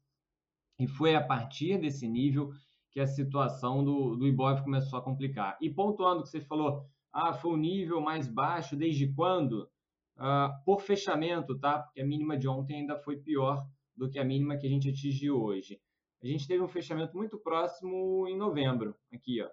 E 0.78 0.86
foi 0.86 1.14
a 1.14 1.22
partir 1.22 1.78
desse 1.78 2.08
nível 2.08 2.50
que 2.90 2.98
a 2.98 3.06
situação 3.06 3.84
do, 3.84 4.16
do 4.16 4.26
Ibov 4.26 4.62
começou 4.62 4.98
a 4.98 5.02
complicar. 5.02 5.58
E 5.60 5.68
pontuando 5.68 6.22
que 6.22 6.30
você 6.30 6.40
falou, 6.40 6.86
ah, 7.12 7.34
foi 7.34 7.52
o 7.52 7.58
nível 7.58 8.00
mais 8.00 8.26
baixo 8.26 8.74
desde 8.74 9.12
quando? 9.12 9.68
Ah, 10.16 10.58
por 10.64 10.80
fechamento, 10.80 11.58
tá? 11.58 11.80
Porque 11.80 12.00
a 12.00 12.06
mínima 12.06 12.38
de 12.38 12.48
ontem 12.48 12.76
ainda 12.76 12.96
foi 12.96 13.18
pior 13.18 13.62
do 13.94 14.08
que 14.08 14.18
a 14.18 14.24
mínima 14.24 14.56
que 14.56 14.66
a 14.66 14.70
gente 14.70 14.88
atingiu 14.88 15.38
hoje. 15.38 15.78
A 16.22 16.26
gente 16.26 16.48
teve 16.48 16.62
um 16.62 16.68
fechamento 16.68 17.14
muito 17.14 17.36
próximo 17.36 18.26
em 18.26 18.38
novembro, 18.38 18.96
aqui, 19.12 19.42
ó. 19.42 19.50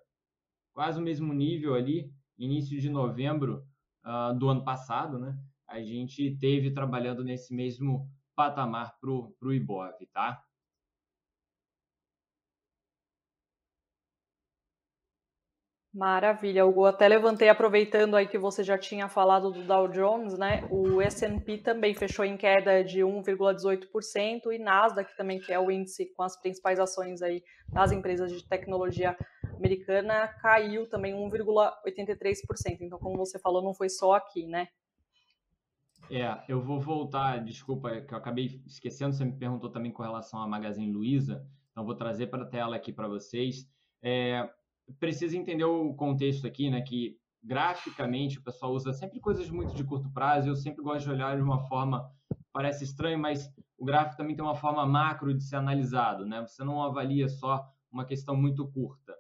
Quase 0.73 0.97
o 0.97 1.03
mesmo 1.03 1.34
nível 1.34 1.75
ali, 1.75 2.10
início 2.38 2.80
de 2.80 2.89
novembro 2.89 3.63
uh, 4.06 4.38
do 4.38 4.50
ano 4.50 4.63
passado, 4.63 5.19
né? 5.19 5.38
A 5.67 5.82
gente 5.82 6.38
teve 6.38 6.72
trabalhando 6.72 7.24
nesse 7.24 7.54
mesmo 7.54 8.08
patamar 8.36 8.98
para 9.00 9.10
o 9.10 9.54
Ibov, 9.54 9.93
tá? 10.12 10.43
Maravilha, 15.93 16.65
Hugo. 16.65 16.86
Até 16.86 17.08
levantei 17.08 17.50
aproveitando 17.50 18.15
aí 18.15 18.28
que 18.28 18.39
você 18.39 18.63
já 18.63 18.80
tinha 18.80 19.08
falado 19.08 19.52
do 19.52 19.63
Dow 19.63 19.88
Jones, 19.88 20.36
né? 20.36 20.67
O 20.72 21.00
S&P 21.00 21.60
também 21.60 21.93
fechou 21.93 22.26
em 22.26 22.36
queda 22.36 22.84
de 22.84 23.02
1,18% 23.02 24.52
e 24.52 24.58
Nasdaq 24.58 25.15
também, 25.15 25.39
que 25.39 25.54
é 25.54 25.60
o 25.60 25.69
índice 25.69 26.12
com 26.15 26.24
as 26.24 26.36
principais 26.41 26.80
ações 26.80 27.22
aí 27.22 27.43
das 27.69 27.91
empresas 27.91 28.32
de 28.32 28.43
tecnologia 28.43 29.15
americana, 29.57 30.27
caiu 30.41 30.87
também 30.87 31.13
1,83%. 31.13 32.81
Então, 32.81 32.99
como 32.99 33.17
você 33.17 33.39
falou, 33.39 33.61
não 33.61 33.73
foi 33.73 33.89
só 33.89 34.13
aqui, 34.13 34.47
né? 34.47 34.67
É, 36.09 36.43
eu 36.47 36.61
vou 36.61 36.79
voltar, 36.79 37.43
desculpa, 37.43 38.01
que 38.01 38.13
eu 38.13 38.17
acabei 38.17 38.61
esquecendo, 38.65 39.15
você 39.15 39.23
me 39.23 39.33
perguntou 39.33 39.69
também 39.69 39.91
com 39.91 40.03
relação 40.03 40.41
à 40.41 40.47
Magazine 40.47 40.91
Luiza, 40.91 41.45
então 41.71 41.85
vou 41.85 41.95
trazer 41.95 42.27
para 42.27 42.43
a 42.43 42.47
tela 42.47 42.75
aqui 42.75 42.91
para 42.91 43.07
vocês. 43.07 43.67
É, 44.01 44.49
precisa 44.99 45.37
entender 45.37 45.63
o 45.63 45.93
contexto 45.93 46.45
aqui, 46.45 46.69
né? 46.69 46.81
Que 46.81 47.17
graficamente 47.41 48.37
o 48.37 48.43
pessoal 48.43 48.73
usa 48.73 48.93
sempre 48.93 49.19
coisas 49.19 49.49
muito 49.49 49.73
de 49.73 49.83
curto 49.83 50.09
prazo. 50.11 50.49
Eu 50.49 50.55
sempre 50.55 50.83
gosto 50.83 51.05
de 51.05 51.11
olhar 51.11 51.35
de 51.35 51.41
uma 51.41 51.59
forma 51.67 52.11
parece 52.51 52.83
estranho, 52.83 53.17
mas 53.17 53.51
o 53.77 53.83
gráfico 53.83 54.15
também 54.15 54.35
tem 54.35 54.45
uma 54.45 54.55
forma 54.55 54.85
macro 54.85 55.33
de 55.33 55.43
ser 55.43 55.55
analisado, 55.55 56.25
né? 56.25 56.41
Você 56.41 56.63
não 56.63 56.81
avalia 56.83 57.27
só 57.27 57.67
uma 57.91 58.05
questão 58.05 58.35
muito 58.35 58.67
curta. 58.67 59.13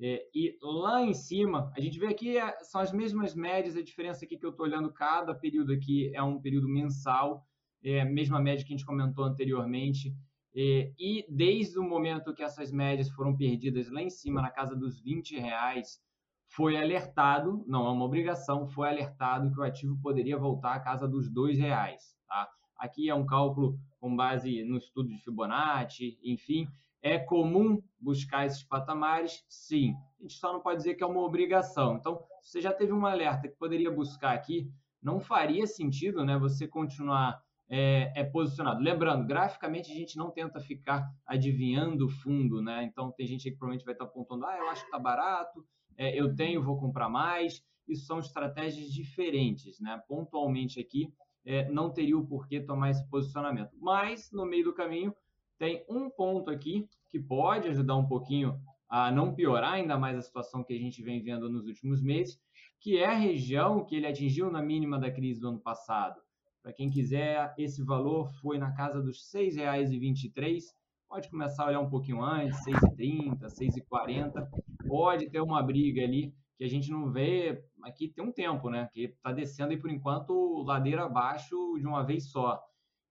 É, 0.00 0.26
e 0.34 0.58
lá 0.60 1.02
em 1.02 1.14
cima, 1.14 1.72
a 1.76 1.80
gente 1.80 1.98
vê 1.98 2.06
aqui 2.06 2.36
é, 2.36 2.56
são 2.62 2.80
as 2.80 2.92
mesmas 2.92 3.34
médias, 3.34 3.76
a 3.76 3.82
diferença 3.82 4.24
aqui 4.24 4.36
que 4.36 4.44
eu 4.44 4.50
estou 4.50 4.66
olhando 4.66 4.92
cada 4.92 5.34
período 5.34 5.72
aqui 5.72 6.10
é 6.14 6.22
um 6.22 6.40
período 6.40 6.68
mensal, 6.68 7.46
é 7.82 8.04
mesma 8.04 8.40
média 8.40 8.64
que 8.64 8.72
a 8.72 8.76
gente 8.76 8.86
comentou 8.86 9.24
anteriormente. 9.24 10.12
E, 10.54 10.92
e, 10.98 11.26
desde 11.28 11.78
o 11.78 11.82
momento 11.82 12.34
que 12.34 12.42
essas 12.42 12.70
médias 12.72 13.08
foram 13.10 13.36
perdidas 13.36 13.90
lá 13.90 14.02
em 14.02 14.10
cima, 14.10 14.40
na 14.40 14.50
casa 14.50 14.74
dos 14.74 15.00
20 15.00 15.38
reais, 15.38 16.00
foi 16.48 16.76
alertado, 16.76 17.64
não 17.66 17.86
é 17.86 17.90
uma 17.90 18.04
obrigação, 18.04 18.66
foi 18.66 18.88
alertado 18.88 19.50
que 19.50 19.58
o 19.58 19.64
ativo 19.64 19.98
poderia 20.00 20.38
voltar 20.38 20.74
à 20.74 20.80
casa 20.80 21.08
dos 21.08 21.28
dois 21.28 21.58
reais. 21.58 22.16
Tá? 22.28 22.48
Aqui 22.78 23.08
é 23.08 23.14
um 23.14 23.26
cálculo 23.26 23.76
com 23.98 24.14
base 24.14 24.62
no 24.64 24.76
estudo 24.76 25.08
de 25.08 25.18
Fibonacci, 25.18 26.18
enfim, 26.22 26.68
é 27.04 27.18
comum 27.18 27.82
buscar 28.00 28.46
esses 28.46 28.64
patamares? 28.64 29.44
Sim. 29.46 29.94
A 30.18 30.22
gente 30.22 30.34
só 30.36 30.50
não 30.50 30.60
pode 30.60 30.78
dizer 30.78 30.94
que 30.94 31.04
é 31.04 31.06
uma 31.06 31.20
obrigação. 31.20 31.96
Então, 31.96 32.18
você 32.42 32.62
já 32.62 32.72
teve 32.72 32.94
um 32.94 33.04
alerta 33.04 33.46
que 33.46 33.56
poderia 33.56 33.90
buscar 33.90 34.32
aqui, 34.32 34.70
não 35.02 35.20
faria 35.20 35.66
sentido 35.66 36.24
né, 36.24 36.38
você 36.38 36.66
continuar 36.66 37.38
é, 37.68 38.10
é, 38.16 38.24
posicionado. 38.24 38.80
Lembrando, 38.80 39.26
graficamente 39.26 39.92
a 39.92 39.94
gente 39.94 40.16
não 40.16 40.30
tenta 40.30 40.58
ficar 40.60 41.06
adivinhando 41.26 42.06
o 42.06 42.10
fundo, 42.10 42.62
né? 42.62 42.84
Então 42.84 43.12
tem 43.12 43.26
gente 43.26 43.50
que 43.50 43.56
provavelmente 43.56 43.84
vai 43.84 43.94
estar 43.94 44.04
apontando, 44.04 44.46
ah, 44.46 44.56
eu 44.56 44.68
acho 44.70 44.80
que 44.80 44.88
está 44.88 44.98
barato, 44.98 45.64
é, 45.98 46.18
eu 46.18 46.34
tenho, 46.34 46.62
vou 46.62 46.78
comprar 46.78 47.10
mais. 47.10 47.62
Isso 47.86 48.06
são 48.06 48.18
estratégias 48.18 48.90
diferentes, 48.90 49.78
né? 49.78 50.00
Pontualmente 50.08 50.80
aqui, 50.80 51.12
é, 51.44 51.70
não 51.70 51.92
teria 51.92 52.16
o 52.16 52.26
porquê 52.26 52.60
tomar 52.60 52.90
esse 52.90 53.06
posicionamento. 53.10 53.70
Mas 53.78 54.30
no 54.32 54.46
meio 54.46 54.64
do 54.64 54.74
caminho 54.74 55.14
tem 55.58 55.84
um 55.88 56.10
ponto 56.10 56.50
aqui 56.50 56.88
que 57.08 57.18
pode 57.18 57.68
ajudar 57.68 57.96
um 57.96 58.06
pouquinho 58.06 58.60
a 58.88 59.10
não 59.10 59.34
piorar 59.34 59.74
ainda 59.74 59.98
mais 59.98 60.16
a 60.16 60.22
situação 60.22 60.62
que 60.62 60.72
a 60.74 60.78
gente 60.78 61.02
vem 61.02 61.22
vendo 61.22 61.50
nos 61.50 61.66
últimos 61.66 62.02
meses, 62.02 62.38
que 62.80 62.98
é 62.98 63.06
a 63.06 63.14
região 63.14 63.84
que 63.84 63.96
ele 63.96 64.06
atingiu 64.06 64.50
na 64.50 64.62
mínima 64.62 64.98
da 64.98 65.10
crise 65.10 65.40
do 65.40 65.48
ano 65.48 65.60
passado. 65.60 66.20
Para 66.62 66.72
quem 66.72 66.90
quiser, 66.90 67.54
esse 67.58 67.82
valor 67.82 68.32
foi 68.40 68.58
na 68.58 68.72
casa 68.72 69.02
dos 69.02 69.32
R$ 69.32 69.50
6,23. 69.50 70.62
Pode 71.08 71.28
começar 71.28 71.64
a 71.64 71.66
olhar 71.68 71.80
um 71.80 71.90
pouquinho 71.90 72.22
antes, 72.22 72.58
6,30, 72.64 73.38
6,40. 73.46 74.48
Pode 74.86 75.28
ter 75.28 75.40
uma 75.40 75.62
briga 75.62 76.02
ali 76.02 76.34
que 76.56 76.64
a 76.64 76.68
gente 76.68 76.90
não 76.90 77.10
vê 77.10 77.62
aqui 77.82 78.08
tem 78.08 78.24
um 78.24 78.32
tempo, 78.32 78.70
né? 78.70 78.88
Que 78.92 79.04
está 79.04 79.32
descendo 79.32 79.72
e 79.72 79.76
por 79.76 79.90
enquanto 79.90 80.62
ladeira 80.62 81.04
abaixo 81.04 81.56
de 81.78 81.86
uma 81.86 82.02
vez 82.02 82.30
só. 82.30 82.62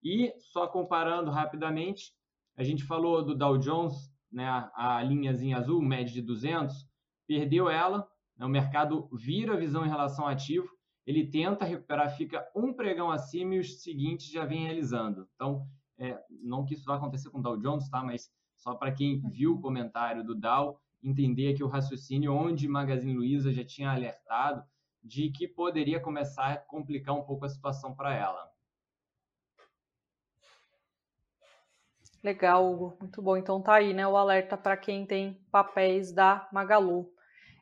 E 0.02 0.32
só 0.38 0.66
comparando 0.66 1.30
rapidamente, 1.30 2.12
a 2.56 2.62
gente 2.62 2.84
falou 2.84 3.24
do 3.24 3.34
Dow 3.34 3.58
Jones, 3.58 4.12
né? 4.30 4.46
A, 4.74 5.02
linhazinha 5.02 5.58
azul, 5.58 5.80
média 5.82 6.12
de 6.12 6.22
200, 6.22 6.86
perdeu 7.26 7.68
ela. 7.68 8.08
Né, 8.36 8.46
o 8.46 8.48
mercado 8.48 9.08
vira 9.12 9.54
a 9.54 9.58
visão 9.58 9.84
em 9.84 9.88
relação 9.88 10.24
ao 10.24 10.30
ativo 10.30 10.68
ele 11.06 11.26
tenta 11.26 11.64
recuperar, 11.64 12.16
fica 12.16 12.46
um 12.56 12.72
pregão 12.72 13.10
acima 13.10 13.54
e 13.54 13.58
os 13.58 13.82
seguintes 13.82 14.30
já 14.30 14.44
vem 14.44 14.64
realizando. 14.64 15.28
Então, 15.34 15.66
é, 15.98 16.18
não 16.42 16.64
que 16.64 16.74
isso 16.74 16.86
vá 16.86 16.96
acontecer 16.96 17.30
com 17.30 17.38
o 17.38 17.42
Dow 17.42 17.58
Jones, 17.58 17.88
tá? 17.88 18.02
Mas 18.02 18.30
só 18.56 18.74
para 18.74 18.92
quem 18.92 19.20
viu 19.28 19.52
o 19.52 19.60
comentário 19.60 20.24
do 20.24 20.34
Dow, 20.34 20.80
entender 21.02 21.52
que 21.54 21.62
o 21.62 21.68
raciocínio 21.68 22.32
onde 22.32 22.66
Magazine 22.66 23.14
Luiza 23.14 23.52
já 23.52 23.64
tinha 23.64 23.90
alertado 23.90 24.64
de 25.02 25.30
que 25.30 25.46
poderia 25.46 26.00
começar 26.00 26.52
a 26.52 26.56
complicar 26.56 27.14
um 27.14 27.22
pouco 27.22 27.44
a 27.44 27.48
situação 27.50 27.94
para 27.94 28.14
ela. 28.14 28.50
Legal, 32.24 32.72
Hugo. 32.72 32.96
Muito 32.98 33.20
bom. 33.20 33.36
Então 33.36 33.60
tá 33.60 33.74
aí, 33.74 33.92
né, 33.92 34.08
o 34.08 34.16
alerta 34.16 34.56
para 34.56 34.78
quem 34.78 35.04
tem 35.04 35.38
papéis 35.52 36.10
da 36.10 36.48
Magalu. 36.50 37.12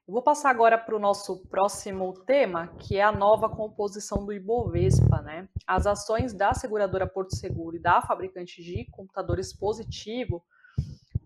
Eu 0.07 0.14
vou 0.14 0.22
passar 0.22 0.51
agora 0.51 0.79
para 0.79 0.94
o 0.94 1.01
nosso 1.01 1.44
próximo 1.48 2.12
tema, 2.25 2.68
que 2.79 2.96
é 2.96 3.03
a 3.03 3.11
nova 3.11 3.48
composição 3.48 4.25
do 4.25 4.33
Ibovespa. 4.33 5.20
Né? 5.20 5.48
As 5.66 5.85
ações 5.85 6.33
da 6.33 6.55
seguradora 6.55 7.09
Porto 7.09 7.35
Seguro 7.35 7.75
e 7.75 7.81
da 7.81 8.03
fabricante 8.03 8.62
de 8.62 8.85
computadores 8.92 9.53
Positivo 9.53 10.44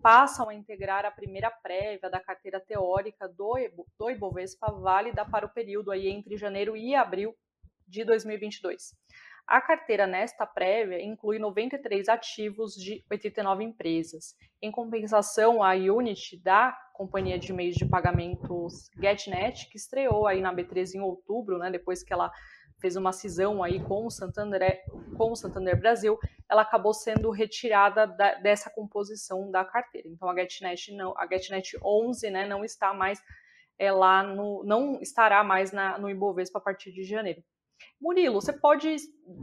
passam 0.01 0.49
a 0.49 0.55
integrar 0.55 1.05
a 1.05 1.11
primeira 1.11 1.51
prévia 1.51 2.09
da 2.09 2.19
carteira 2.19 2.59
teórica 2.59 3.27
do, 3.27 3.55
do 3.99 4.09
Ibovespa 4.09 4.71
válida 4.71 5.23
para 5.23 5.45
o 5.45 5.49
período 5.49 5.91
aí 5.91 6.07
entre 6.07 6.37
janeiro 6.37 6.75
e 6.75 6.95
abril 6.95 7.35
de 7.87 8.03
2022. 8.03 8.95
A 9.47 9.61
carteira 9.61 10.05
nesta 10.05 10.45
prévia 10.45 11.01
inclui 11.01 11.39
93 11.39 12.09
ativos 12.09 12.75
de 12.75 13.01
89 13.09 13.63
empresas. 13.63 14.35
Em 14.61 14.69
compensação, 14.69 15.63
a 15.63 15.71
Unity 15.71 16.37
da 16.43 16.77
companhia 16.93 17.39
de 17.39 17.53
meios 17.53 17.77
de 17.77 17.85
pagamentos 17.85 18.89
GetNet, 18.99 19.69
que 19.69 19.77
estreou 19.77 20.27
aí 20.27 20.41
na 20.41 20.53
B3 20.53 20.95
em 20.95 20.99
outubro, 20.99 21.57
né, 21.59 21.71
depois 21.71 22.03
que 22.03 22.11
ela 22.11 22.29
fez 22.81 22.97
uma 22.97 23.13
cisão 23.13 23.63
aí 23.63 23.81
com 23.85 24.05
o 24.05 24.11
Santander, 24.11 24.83
com 25.15 25.31
o 25.31 25.35
Santander 25.35 25.79
Brasil, 25.79 26.19
ela 26.49 26.63
acabou 26.63 26.93
sendo 26.93 27.31
retirada 27.31 28.05
da, 28.05 28.35
dessa 28.35 28.69
composição 28.69 29.49
da 29.49 29.63
carteira. 29.63 30.09
Então 30.09 30.29
a 30.29 30.35
GetNet 30.35 30.93
não, 30.93 31.17
a 31.17 31.25
GetNet 31.25 31.77
11, 31.81 32.29
né, 32.29 32.45
não 32.45 32.65
está 32.65 32.93
mais 32.93 33.23
é, 33.79 33.91
lá 33.91 34.23
no, 34.23 34.63
não 34.65 34.99
estará 35.01 35.41
mais 35.41 35.71
na, 35.71 35.97
no 35.97 36.09
Ibovespa 36.09 36.59
a 36.59 36.61
partir 36.61 36.91
de 36.91 37.03
janeiro. 37.03 37.41
Murilo, 37.99 38.41
você 38.41 38.53
pode 38.53 38.95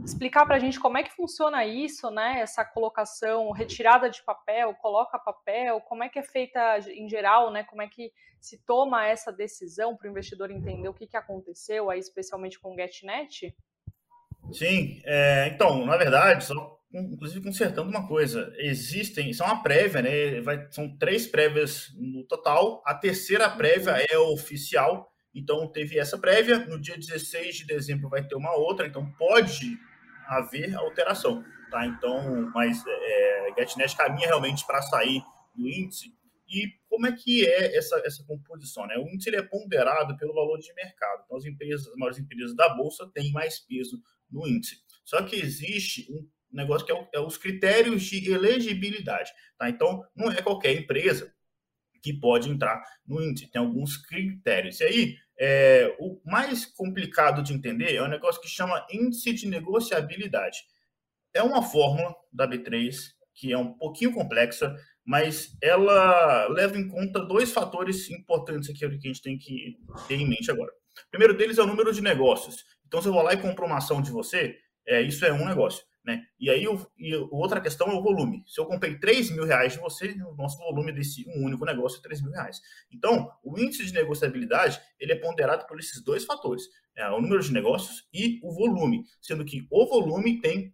explicar 0.03 0.45
para 0.45 0.55
a 0.55 0.59
gente 0.59 0.79
como 0.79 0.97
é 0.97 1.03
que 1.03 1.15
funciona 1.15 1.65
isso, 1.65 2.09
né? 2.09 2.39
Essa 2.39 2.63
colocação, 2.63 3.51
retirada 3.51 4.09
de 4.09 4.23
papel, 4.23 4.73
coloca 4.75 5.19
papel, 5.19 5.81
como 5.81 6.03
é 6.03 6.09
que 6.09 6.19
é 6.19 6.23
feita 6.23 6.79
em 6.89 7.09
geral, 7.09 7.51
né? 7.51 7.63
Como 7.63 7.81
é 7.81 7.87
que 7.87 8.11
se 8.39 8.63
toma 8.65 9.07
essa 9.07 9.31
decisão 9.31 9.95
para 9.95 10.07
o 10.07 10.11
investidor 10.11 10.51
entender 10.51 10.87
o 10.87 10.93
que, 10.93 11.07
que 11.07 11.17
aconteceu 11.17 11.89
aí, 11.89 11.99
especialmente 11.99 12.59
com 12.59 12.73
o 12.73 12.75
GetNet? 12.75 13.55
Sim, 14.51 15.01
é, 15.03 15.47
então, 15.47 15.85
na 15.85 15.97
verdade, 15.97 16.45
só 16.45 16.75
inclusive 16.93 17.43
consertando 17.43 17.89
uma 17.89 18.07
coisa, 18.07 18.53
existem, 18.57 19.29
isso 19.29 19.43
é 19.43 19.45
uma 19.45 19.61
prévia, 19.61 20.01
né? 20.01 20.41
Vai, 20.41 20.67
são 20.71 20.95
três 20.97 21.27
prévias 21.27 21.89
no 21.97 22.23
total. 22.25 22.81
A 22.85 22.93
terceira 22.93 23.49
prévia 23.49 23.93
uhum. 23.93 24.05
é 24.09 24.17
oficial 24.17 25.11
então, 25.35 25.67
teve 25.67 25.99
essa 25.99 26.17
prévia. 26.17 26.65
No 26.65 26.79
dia 26.79 26.97
16 26.97 27.57
de 27.57 27.65
dezembro 27.65 28.07
vai 28.07 28.25
ter 28.25 28.35
uma 28.35 28.55
outra. 28.55 28.87
Então, 28.87 29.11
pode 29.17 29.77
haver 30.25 30.73
alteração. 30.75 31.43
Tá? 31.69 31.85
Então, 31.85 32.49
mas 32.53 32.81
é, 32.87 33.53
GetNet 33.57 33.97
caminha 33.97 34.27
realmente 34.27 34.65
para 34.65 34.81
sair 34.81 35.21
do 35.53 35.67
índice. 35.67 36.15
E 36.47 36.69
como 36.87 37.05
é 37.05 37.11
que 37.11 37.45
é 37.45 37.75
essa, 37.75 38.01
essa 38.05 38.23
composição? 38.23 38.87
Né? 38.87 38.95
O 38.97 39.09
índice 39.09 39.29
ele 39.29 39.37
é 39.37 39.41
ponderado 39.41 40.15
pelo 40.15 40.33
valor 40.33 40.57
de 40.57 40.73
mercado. 40.73 41.23
Então, 41.25 41.37
as 41.37 41.43
empresas, 41.43 41.85
as 41.87 41.95
maiores 41.95 42.17
empresas 42.17 42.55
da 42.55 42.69
Bolsa 42.69 43.09
têm 43.13 43.31
mais 43.33 43.59
peso 43.59 44.01
no 44.31 44.47
índice. 44.47 44.77
Só 45.03 45.21
que 45.21 45.35
existe 45.35 46.07
um 46.09 46.25
negócio 46.49 46.85
que 46.85 46.93
é, 46.93 47.09
é 47.15 47.19
os 47.19 47.37
critérios 47.37 48.03
de 48.03 48.31
elegibilidade. 48.31 49.31
Tá? 49.57 49.69
Então, 49.69 50.01
não 50.15 50.31
é 50.31 50.41
qualquer 50.41 50.73
empresa 50.73 51.33
que 52.01 52.13
pode 52.13 52.49
entrar 52.49 52.83
no 53.05 53.21
índice. 53.21 53.51
Tem 53.51 53.59
alguns 53.59 53.97
critérios. 53.97 54.79
E 54.79 54.83
aí, 54.83 55.17
é, 55.39 55.95
o 55.99 56.19
mais 56.25 56.65
complicado 56.65 57.43
de 57.43 57.53
entender 57.53 57.95
é 57.95 58.01
um 58.01 58.07
negócio 58.07 58.41
que 58.41 58.47
chama 58.47 58.85
índice 58.91 59.33
de 59.33 59.47
negociabilidade. 59.47 60.59
É 61.33 61.43
uma 61.43 61.61
fórmula 61.61 62.15
da 62.31 62.47
B3 62.47 63.15
que 63.35 63.51
é 63.51 63.57
um 63.57 63.73
pouquinho 63.73 64.13
complexa, 64.13 64.73
mas 65.03 65.55
ela 65.61 66.47
leva 66.47 66.77
em 66.77 66.87
conta 66.87 67.19
dois 67.19 67.51
fatores 67.51 68.09
importantes 68.09 68.69
aqui 68.69 68.79
que 68.79 68.85
a 68.85 69.11
gente 69.11 69.21
tem 69.21 69.37
que 69.37 69.77
ter 70.07 70.15
em 70.15 70.27
mente 70.27 70.49
agora. 70.49 70.71
O 70.71 71.09
primeiro 71.11 71.35
deles 71.35 71.57
é 71.57 71.61
o 71.61 71.67
número 71.67 71.93
de 71.93 72.01
negócios. 72.01 72.63
Então, 72.87 73.01
se 73.01 73.09
eu 73.09 73.13
vou 73.13 73.21
lá 73.21 73.33
e 73.33 73.41
compro 73.41 73.65
uma 73.65 73.77
ação 73.77 74.01
de 74.01 74.09
você, 74.09 74.57
é, 74.87 75.01
isso 75.01 75.25
é 75.25 75.33
um 75.33 75.45
negócio. 75.45 75.83
Né? 76.05 76.23
E 76.39 76.51
aí, 76.51 76.67
o, 76.67 76.79
e 76.97 77.15
outra 77.31 77.59
questão 77.59 77.87
é 77.87 77.95
o 77.95 78.03
volume. 78.03 78.43
Se 78.45 78.61
eu 78.61 78.65
comprei 78.65 78.99
3 78.99 79.31
mil 79.31 79.43
reais 79.43 79.73
de 79.73 79.79
você, 79.79 80.11
o 80.29 80.35
nosso 80.35 80.57
volume 80.59 80.91
desse 80.91 81.25
um 81.27 81.43
único 81.45 81.65
negócio 81.65 81.97
é 81.97 82.01
3 82.03 82.21
mil 82.21 82.31
reais. 82.31 82.61
Então, 82.91 83.31
o 83.43 83.57
índice 83.57 83.85
de 83.85 83.93
negociabilidade 83.93 84.79
ele 84.99 85.13
é 85.13 85.15
ponderado 85.15 85.65
por 85.65 85.79
esses 85.79 86.03
dois 86.03 86.23
fatores: 86.23 86.65
né? 86.95 87.09
o 87.09 87.19
número 87.19 87.41
de 87.41 87.51
negócios 87.51 88.07
e 88.13 88.39
o 88.43 88.53
volume, 88.53 89.03
sendo 89.19 89.43
que 89.43 89.65
o 89.71 89.87
volume 89.87 90.39
tem 90.39 90.71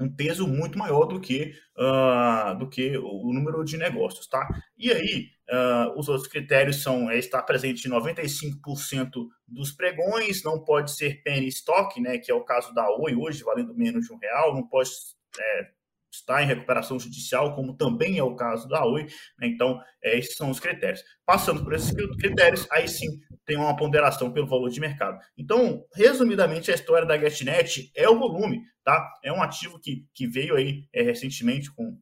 um 0.00 0.12
peso 0.12 0.48
muito 0.48 0.76
maior 0.76 1.06
do 1.06 1.20
que, 1.20 1.54
uh, 1.78 2.58
do 2.58 2.68
que 2.68 2.96
o 2.98 3.32
número 3.32 3.64
de 3.64 3.76
negócios, 3.76 4.26
tá? 4.26 4.48
E 4.76 4.90
aí, 4.90 5.28
uh, 5.52 5.98
os 5.98 6.08
outros 6.08 6.28
critérios 6.28 6.82
são 6.82 7.10
é, 7.10 7.18
estar 7.18 7.42
presente 7.42 7.86
em 7.86 7.90
95% 7.90 9.10
dos 9.46 9.70
pregões, 9.70 10.42
não 10.42 10.64
pode 10.64 10.92
ser 10.92 11.22
penny 11.22 11.48
stock, 11.48 12.00
né, 12.00 12.18
que 12.18 12.30
é 12.30 12.34
o 12.34 12.44
caso 12.44 12.72
da 12.74 12.88
Oi 12.98 13.14
hoje, 13.14 13.44
valendo 13.44 13.74
menos 13.74 14.06
de 14.06 14.12
um 14.12 14.18
real, 14.18 14.54
não 14.54 14.66
pode 14.66 14.90
é, 15.38 15.68
está 16.12 16.42
em 16.42 16.46
recuperação 16.46 16.98
judicial, 16.98 17.54
como 17.54 17.74
também 17.74 18.18
é 18.18 18.22
o 18.22 18.36
caso 18.36 18.68
da 18.68 18.84
Oi. 18.84 19.06
Né? 19.38 19.48
Então, 19.48 19.80
é, 20.02 20.18
esses 20.18 20.36
são 20.36 20.50
os 20.50 20.60
critérios. 20.60 21.02
Passando 21.24 21.64
por 21.64 21.72
esses 21.72 21.92
critérios, 22.16 22.66
aí 22.70 22.86
sim 22.86 23.08
tem 23.46 23.56
uma 23.56 23.74
ponderação 23.74 24.32
pelo 24.32 24.46
valor 24.46 24.68
de 24.68 24.80
mercado. 24.80 25.18
Então, 25.36 25.84
resumidamente, 25.94 26.70
a 26.70 26.74
história 26.74 27.06
da 27.06 27.18
GetNet 27.18 27.90
é 27.96 28.08
o 28.08 28.18
volume, 28.18 28.60
tá? 28.84 29.10
É 29.24 29.32
um 29.32 29.42
ativo 29.42 29.80
que, 29.80 30.06
que 30.14 30.26
veio 30.26 30.54
aí 30.54 30.86
é, 30.92 31.02
recentemente 31.02 31.74
com. 31.74 31.98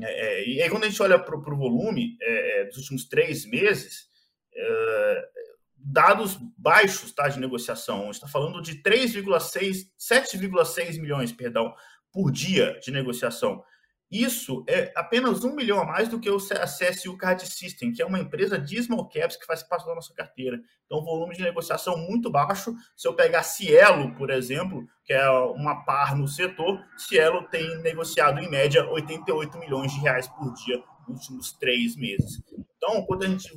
É, 0.00 0.40
é 0.40 0.48
e 0.48 0.62
aí, 0.62 0.70
quando 0.70 0.84
a 0.84 0.88
gente 0.88 1.02
olha 1.02 1.18
para 1.18 1.36
o 1.36 1.56
volume 1.56 2.16
é, 2.20 2.60
é, 2.60 2.64
dos 2.64 2.78
últimos 2.78 3.06
três 3.06 3.44
meses, 3.46 4.08
dados 5.76 6.38
baixos 6.56 7.12
tá, 7.12 7.28
de 7.28 7.38
negociação. 7.38 8.02
A 8.02 8.04
gente 8.04 8.14
está 8.14 8.28
falando 8.28 8.62
de 8.62 8.82
3,6, 8.82 9.88
7,6 9.98 11.00
milhões, 11.00 11.32
perdão, 11.32 11.74
por 12.10 12.30
dia 12.30 12.78
de 12.80 12.90
negociação. 12.90 13.62
Isso 14.14 14.64
é 14.68 14.92
apenas 14.94 15.42
um 15.42 15.56
milhão 15.56 15.80
a 15.80 15.84
mais 15.84 16.08
do 16.08 16.20
que 16.20 16.30
o 16.30 16.38
CSU 16.38 17.16
Card 17.16 17.44
System, 17.44 17.92
que 17.92 18.00
é 18.00 18.06
uma 18.06 18.20
empresa 18.20 18.56
de 18.56 18.80
small 18.80 19.08
caps 19.08 19.36
que 19.36 19.44
faz 19.44 19.64
parte 19.64 19.84
da 19.84 19.92
nossa 19.92 20.14
carteira. 20.14 20.56
Então, 20.86 21.02
volume 21.02 21.34
de 21.34 21.42
negociação 21.42 21.96
muito 21.96 22.30
baixo. 22.30 22.72
Se 22.96 23.08
eu 23.08 23.16
pegar 23.16 23.42
Cielo, 23.42 24.14
por 24.14 24.30
exemplo, 24.30 24.86
que 25.04 25.12
é 25.12 25.28
uma 25.28 25.84
par 25.84 26.16
no 26.16 26.28
setor, 26.28 26.80
Cielo 26.96 27.48
tem 27.48 27.76
negociado 27.82 28.38
em 28.38 28.48
média 28.48 28.88
88 28.88 29.58
milhões 29.58 29.92
de 29.92 29.98
reais 29.98 30.28
por 30.28 30.54
dia 30.54 30.80
nos 31.08 31.22
últimos 31.22 31.52
três 31.54 31.96
meses. 31.96 32.40
Então, 32.76 33.04
quando 33.06 33.24
a 33.24 33.26
gente, 33.26 33.50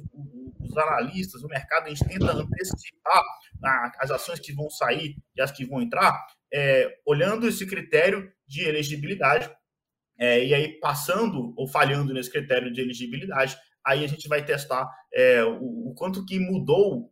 os 0.59 0.75
analistas, 0.75 1.43
o 1.43 1.47
mercado, 1.47 1.85
a 1.85 1.89
gente 1.89 2.03
tenta 2.03 2.31
antecipar 2.31 3.23
as 3.99 4.09
ações 4.09 4.39
que 4.39 4.53
vão 4.53 4.71
sair 4.71 5.17
e 5.35 5.41
as 5.41 5.51
que 5.51 5.67
vão 5.67 5.83
entrar, 5.83 6.19
é, 6.51 6.97
olhando 7.05 7.47
esse 7.47 7.67
critério 7.67 8.27
de 8.47 8.63
elegibilidade, 8.63 9.51
é, 10.17 10.45
e 10.45 10.53
aí 10.53 10.79
passando 10.79 11.53
ou 11.55 11.67
falhando 11.67 12.13
nesse 12.13 12.31
critério 12.31 12.71
de 12.71 12.81
elegibilidade, 12.81 13.57
aí 13.85 14.03
a 14.03 14.07
gente 14.07 14.27
vai 14.27 14.43
testar 14.43 14.89
é, 15.13 15.43
o, 15.43 15.89
o, 15.89 15.93
quanto 15.95 16.25
que 16.25 16.39
mudou 16.39 17.11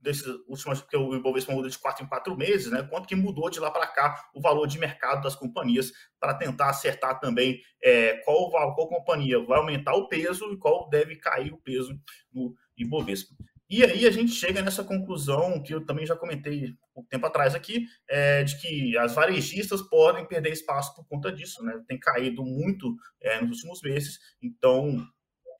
desses 0.00 0.26
últimos, 0.48 0.80
porque 0.80 0.96
o 0.96 1.14
Ibovespa 1.14 1.52
mudou 1.52 1.68
de 1.68 1.78
quatro 1.78 2.04
em 2.04 2.08
quatro 2.08 2.36
meses, 2.36 2.70
né? 2.70 2.82
Quanto 2.82 3.06
que 3.06 3.16
mudou 3.16 3.50
de 3.50 3.60
lá 3.60 3.70
para 3.70 3.86
cá 3.86 4.30
o 4.34 4.40
valor 4.40 4.66
de 4.66 4.78
mercado 4.78 5.22
das 5.22 5.34
companhias 5.34 5.92
para 6.18 6.34
tentar 6.34 6.70
acertar 6.70 7.18
também 7.20 7.60
é, 7.82 8.14
qual, 8.24 8.50
qual 8.50 8.88
companhia 8.88 9.44
vai 9.44 9.58
aumentar 9.58 9.94
o 9.94 10.08
peso 10.08 10.52
e 10.52 10.56
qual 10.56 10.88
deve 10.88 11.16
cair 11.16 11.52
o 11.52 11.58
peso 11.58 11.92
no 12.32 12.54
Ibovespa. 12.76 13.34
E 13.70 13.84
aí 13.84 14.06
a 14.06 14.10
gente 14.10 14.32
chega 14.32 14.62
nessa 14.62 14.82
conclusão 14.82 15.62
que 15.62 15.74
eu 15.74 15.84
também 15.84 16.06
já 16.06 16.16
comentei 16.16 16.74
um 16.96 17.04
tempo 17.04 17.26
atrás 17.26 17.54
aqui, 17.54 17.86
é, 18.08 18.42
de 18.42 18.58
que 18.60 18.96
as 18.96 19.14
varejistas 19.14 19.82
podem 19.82 20.26
perder 20.26 20.52
espaço 20.52 20.94
por 20.94 21.06
conta 21.06 21.30
disso, 21.30 21.62
né? 21.62 21.78
Tem 21.86 21.98
caído 21.98 22.42
muito 22.42 22.96
é, 23.20 23.40
nos 23.42 23.58
últimos 23.58 23.82
meses, 23.82 24.18
então 24.42 25.06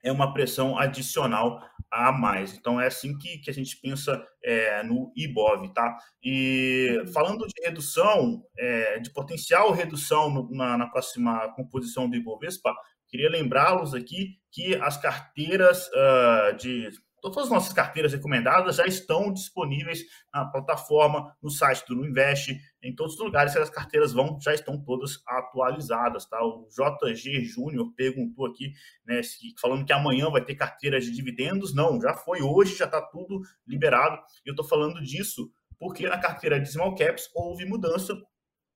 é 0.02 0.10
uma 0.10 0.32
pressão 0.32 0.78
adicional 0.78 1.60
a 1.90 2.12
mais. 2.12 2.54
Então 2.54 2.80
é 2.80 2.86
assim 2.86 3.16
que, 3.18 3.38
que 3.38 3.50
a 3.50 3.54
gente 3.54 3.78
pensa 3.80 4.22
é, 4.42 4.82
no 4.82 5.12
IBOV, 5.16 5.72
tá? 5.72 5.96
E 6.22 7.02
falando 7.12 7.46
de 7.46 7.62
redução, 7.62 8.42
é, 8.56 8.98
de 9.00 9.12
potencial 9.12 9.72
redução 9.72 10.30
no, 10.30 10.50
na, 10.50 10.78
na, 10.78 10.86
próxima 10.88 11.52
composição 11.54 12.08
do 12.08 12.16
IBOVESPA, 12.16 12.74
queria 13.08 13.30
lembrá-los 13.30 13.94
aqui 13.94 14.36
que 14.52 14.74
as 14.76 14.96
carteiras 14.96 15.88
uh, 15.88 16.56
de 16.56 16.90
Todas 17.20 17.44
as 17.44 17.50
nossas 17.50 17.72
carteiras 17.72 18.12
recomendadas 18.12 18.76
já 18.76 18.86
estão 18.86 19.32
disponíveis 19.32 20.04
na 20.32 20.46
plataforma, 20.46 21.36
no 21.42 21.50
site 21.50 21.84
do 21.86 22.06
Invest, 22.06 22.56
em 22.82 22.94
todos 22.94 23.14
os 23.14 23.20
lugares 23.20 23.52
que 23.52 23.58
as 23.58 23.70
carteiras 23.70 24.12
vão, 24.12 24.38
já 24.40 24.54
estão 24.54 24.82
todas 24.82 25.22
atualizadas, 25.26 26.26
tá? 26.26 26.38
O 26.42 26.68
JG 26.68 27.44
Júnior 27.44 27.92
perguntou 27.96 28.46
aqui, 28.46 28.72
né, 29.06 29.20
falando 29.60 29.84
que 29.84 29.92
amanhã 29.92 30.30
vai 30.30 30.44
ter 30.44 30.54
carteira 30.54 31.00
de 31.00 31.10
dividendos. 31.10 31.74
Não, 31.74 32.00
já 32.00 32.14
foi 32.14 32.40
hoje, 32.42 32.76
já 32.76 32.84
está 32.84 33.02
tudo 33.02 33.40
liberado. 33.66 34.16
E 34.44 34.50
eu 34.50 34.52
estou 34.52 34.66
falando 34.66 35.02
disso 35.02 35.50
porque 35.78 36.08
na 36.08 36.18
carteira 36.18 36.60
de 36.60 36.70
Small 36.70 36.94
Caps 36.94 37.30
houve 37.34 37.64
mudança 37.64 38.14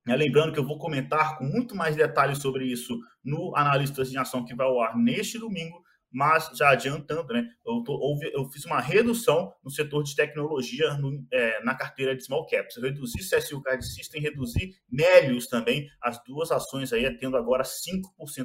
né? 0.05 0.15
Lembrando 0.15 0.51
que 0.51 0.59
eu 0.59 0.67
vou 0.67 0.77
comentar 0.77 1.37
com 1.37 1.45
muito 1.45 1.75
mais 1.75 1.95
detalhes 1.95 2.39
sobre 2.39 2.65
isso 2.65 2.99
no 3.23 3.55
Analistas 3.55 4.09
de 4.09 4.17
Ação 4.17 4.43
que 4.43 4.55
vai 4.55 4.67
ao 4.67 4.81
ar 4.81 4.97
neste 4.97 5.39
domingo 5.39 5.81
mas 6.13 6.51
já 6.55 6.69
adiantando, 6.69 7.33
né, 7.33 7.49
eu, 7.65 7.83
tô, 7.83 7.93
houve, 7.93 8.31
eu 8.33 8.45
fiz 8.49 8.63
uma 8.65 8.79
redução 8.79 9.51
no 9.63 9.71
setor 9.71 10.03
de 10.03 10.15
tecnologia 10.15 10.93
no, 10.93 11.25
é, 11.31 11.63
na 11.63 11.75
carteira 11.75 12.15
de 12.15 12.23
small 12.23 12.45
caps. 12.45 12.77
Eu 12.77 12.83
reduzi 12.83 13.17
CSU 13.17 13.61
Card 13.63 13.83
System, 13.83 14.21
reduzi 14.21 14.75
Melius 14.89 15.47
também, 15.47 15.87
as 16.01 16.23
duas 16.23 16.51
ações 16.51 16.93
aí 16.93 17.09
tendo 17.17 17.35
agora 17.35 17.63
5% 17.63 18.01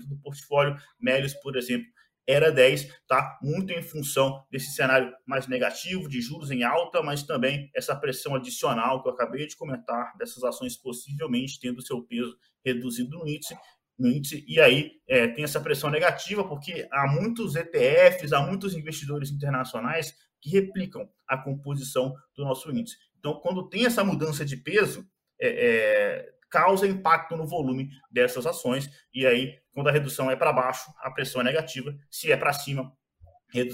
do 0.09 0.19
portfólio. 0.19 0.77
Melius, 0.99 1.35
por 1.35 1.57
exemplo, 1.57 1.87
era 2.29 2.53
10, 2.53 2.89
tá? 3.09 3.39
Muito 3.43 3.73
em 3.73 3.83
função 3.83 4.45
desse 4.51 4.73
cenário 4.73 5.11
mais 5.27 5.47
negativo, 5.47 6.07
de 6.07 6.21
juros 6.21 6.51
em 6.51 6.63
alta, 6.63 7.03
mas 7.03 7.23
também 7.23 7.71
essa 7.75 7.97
pressão 7.97 8.35
adicional 8.35 9.03
que 9.03 9.09
eu 9.09 9.13
acabei 9.15 9.47
de 9.47 9.57
comentar, 9.57 10.15
dessas 10.19 10.45
ações 10.45 10.77
possivelmente 10.77 11.59
tendo 11.59 11.81
seu 11.81 12.03
peso 12.03 12.37
reduzido 12.63 13.19
no 13.19 13.27
índice, 13.27 13.57
no 13.99 14.09
índice, 14.09 14.45
e 14.47 14.61
aí 14.61 14.93
é, 15.09 15.27
tem 15.27 15.43
essa 15.43 15.61
pressão 15.61 15.91
negativa, 15.91 16.47
porque 16.47 16.87
há 16.93 17.07
muitos 17.09 17.57
ETFs, 17.57 18.33
há 18.33 18.41
muitos 18.41 18.75
investidores 18.75 19.31
internacionais 19.31 20.15
que 20.41 20.51
replicam 20.51 21.09
a 21.27 21.37
composição 21.37 22.15
do 22.37 22.45
nosso 22.45 22.71
índice. 22.71 22.97
Então, 23.19 23.35
quando 23.41 23.69
tem 23.69 23.85
essa 23.85 24.05
mudança 24.05 24.45
de 24.45 24.57
peso, 24.57 25.05
é, 25.41 25.49
é, 25.49 26.31
causa 26.49 26.87
impacto 26.87 27.37
no 27.37 27.47
volume 27.47 27.91
dessas 28.11 28.47
ações, 28.47 28.89
e 29.13 29.27
aí, 29.27 29.59
quando 29.73 29.89
a 29.89 29.93
redução 29.93 30.31
é 30.31 30.37
para 30.37 30.53
baixo, 30.53 30.91
a 31.01 31.11
pressão 31.11 31.41
é 31.41 31.45
negativa, 31.45 31.95
se 32.11 32.31
é 32.31 32.37
para 32.37 32.53
cima, 32.53 32.93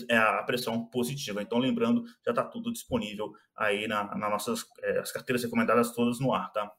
é 0.09 0.17
a 0.17 0.43
pressão 0.45 0.87
positiva. 0.87 1.43
Então, 1.43 1.59
lembrando, 1.59 2.05
já 2.25 2.31
está 2.31 2.45
tudo 2.45 2.73
disponível 2.73 3.33
aí 3.57 3.87
na, 3.89 4.15
nas 4.17 4.31
nossas 4.31 4.65
é, 4.83 4.99
as 5.01 5.13
carteiras 5.13 5.43
recomendadas 5.43 5.93
todas 5.93 6.21
no 6.21 6.33
ar, 6.33 6.51
tá? 6.53 6.71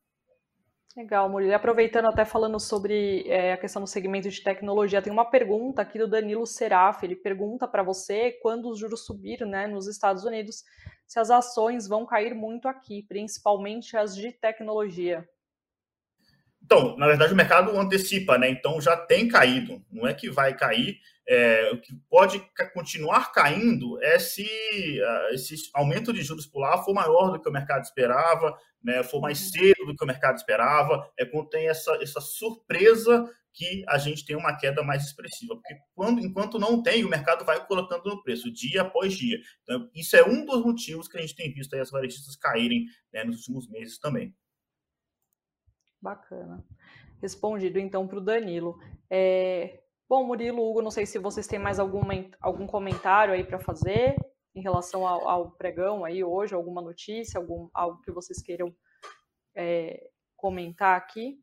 Legal, 0.96 1.30
Murilo. 1.30 1.54
Aproveitando 1.54 2.06
até 2.06 2.24
falando 2.24 2.58
sobre 2.58 3.28
é, 3.28 3.52
a 3.52 3.58
questão 3.58 3.82
do 3.82 3.88
segmento 3.88 4.30
de 4.30 4.42
tecnologia, 4.42 5.02
tem 5.02 5.12
uma 5.12 5.30
pergunta 5.30 5.82
aqui 5.82 6.00
do 6.00 6.08
Danilo 6.08 6.46
Seraf. 6.48 7.04
Ele 7.04 7.18
pergunta 7.18 7.68
para 7.68 7.84
você 7.84 8.32
quando 8.42 8.70
os 8.70 8.80
juros 8.80 9.06
subiram 9.06 9.46
né, 9.46 9.68
nos 9.68 9.88
Estados 9.88 10.24
Unidos, 10.24 10.64
se 11.06 11.20
as 11.20 11.30
ações 11.30 11.86
vão 11.86 12.06
cair 12.06 12.34
muito 12.34 12.70
aqui, 12.70 13.04
principalmente 13.04 13.98
as 13.98 14.16
de 14.16 14.32
tecnologia. 14.32 15.28
Então, 16.66 16.98
na 16.98 17.06
verdade, 17.06 17.32
o 17.32 17.36
mercado 17.36 17.78
antecipa, 17.80 18.40
né? 18.40 18.50
Então 18.50 18.82
já 18.82 18.98
tem 18.98 19.28
caído. 19.28 19.86
Não 19.92 20.08
é 20.08 20.16
que 20.16 20.32
vai 20.32 20.58
cair. 20.58 21.00
É, 21.28 21.72
o 21.72 21.80
que 21.80 21.94
pode 22.10 22.44
continuar 22.74 23.32
caindo 23.32 24.02
é 24.04 24.18
se 24.18 24.44
uh, 24.44 25.34
esse 25.34 25.56
aumento 25.74 26.12
de 26.12 26.22
juros 26.24 26.46
por 26.46 26.60
lá 26.60 26.84
for 26.84 26.94
maior 26.94 27.32
do 27.32 27.42
que 27.42 27.50
o 27.50 27.52
mercado 27.52 27.84
esperava, 27.84 28.56
né, 28.84 29.02
for 29.04 29.20
mais 29.20 29.42
uhum. 29.42 29.50
cedo 29.50 29.86
do 29.86 29.96
que 29.96 30.04
o 30.04 30.08
mercado 30.08 30.38
esperava, 30.38 31.08
é 31.18 31.26
quando 31.26 31.50
tem 31.50 31.68
essa, 31.68 31.98
essa 32.02 32.22
surpresa 32.22 33.28
que 33.54 33.84
a 33.88 33.98
gente 33.98 34.26
tem 34.26 34.36
uma 34.36 34.56
queda 34.56 34.84
mais 34.84 35.04
expressiva. 35.04 35.56
Porque 35.56 35.76
quando, 35.96 36.20
enquanto 36.20 36.60
não 36.60 36.82
tem, 36.82 37.06
o 37.06 37.10
mercado 37.10 37.46
vai 37.46 37.64
colocando 37.66 38.06
no 38.06 38.22
preço, 38.22 38.52
dia 38.52 38.82
após 38.82 39.14
dia. 39.14 39.40
Então, 39.64 39.90
isso 39.96 40.16
é 40.16 40.24
um 40.24 40.46
dos 40.46 40.64
motivos 40.64 41.08
que 41.08 41.18
a 41.18 41.22
gente 41.22 41.36
tem 41.36 41.52
visto 41.54 41.74
as 41.76 41.90
varejistas 41.90 42.36
caírem 42.36 42.86
né, 43.14 43.24
nos 43.24 43.38
últimos 43.38 43.70
meses 43.70 43.98
também. 43.98 44.34
Bacana. 46.06 46.64
Respondido 47.20 47.80
então 47.80 48.08
para 48.08 48.20
o 48.20 48.22
Danilo. 48.22 48.78
É... 49.10 49.82
Bom, 50.08 50.24
Murilo, 50.24 50.62
Hugo, 50.62 50.84
não 50.84 50.92
sei 50.92 51.04
se 51.08 51.18
vocês 51.18 51.48
têm 51.48 51.58
mais 51.58 51.80
alguma, 51.80 52.14
algum 52.40 52.68
comentário 52.68 53.34
aí 53.34 53.44
para 53.44 53.60
fazer 53.60 54.16
em 54.54 54.62
relação 54.62 55.06
ao, 55.06 55.28
ao, 55.28 55.52
pregão 55.52 56.06
aí 56.06 56.24
hoje, 56.24 56.54
alguma 56.54 56.80
notícia, 56.80 57.40
algum, 57.40 57.68
algo 57.74 58.00
que 58.02 58.12
vocês 58.12 58.40
queiram 58.40 58.72
é, 59.56 60.08
comentar 60.38 60.96
aqui? 60.96 61.40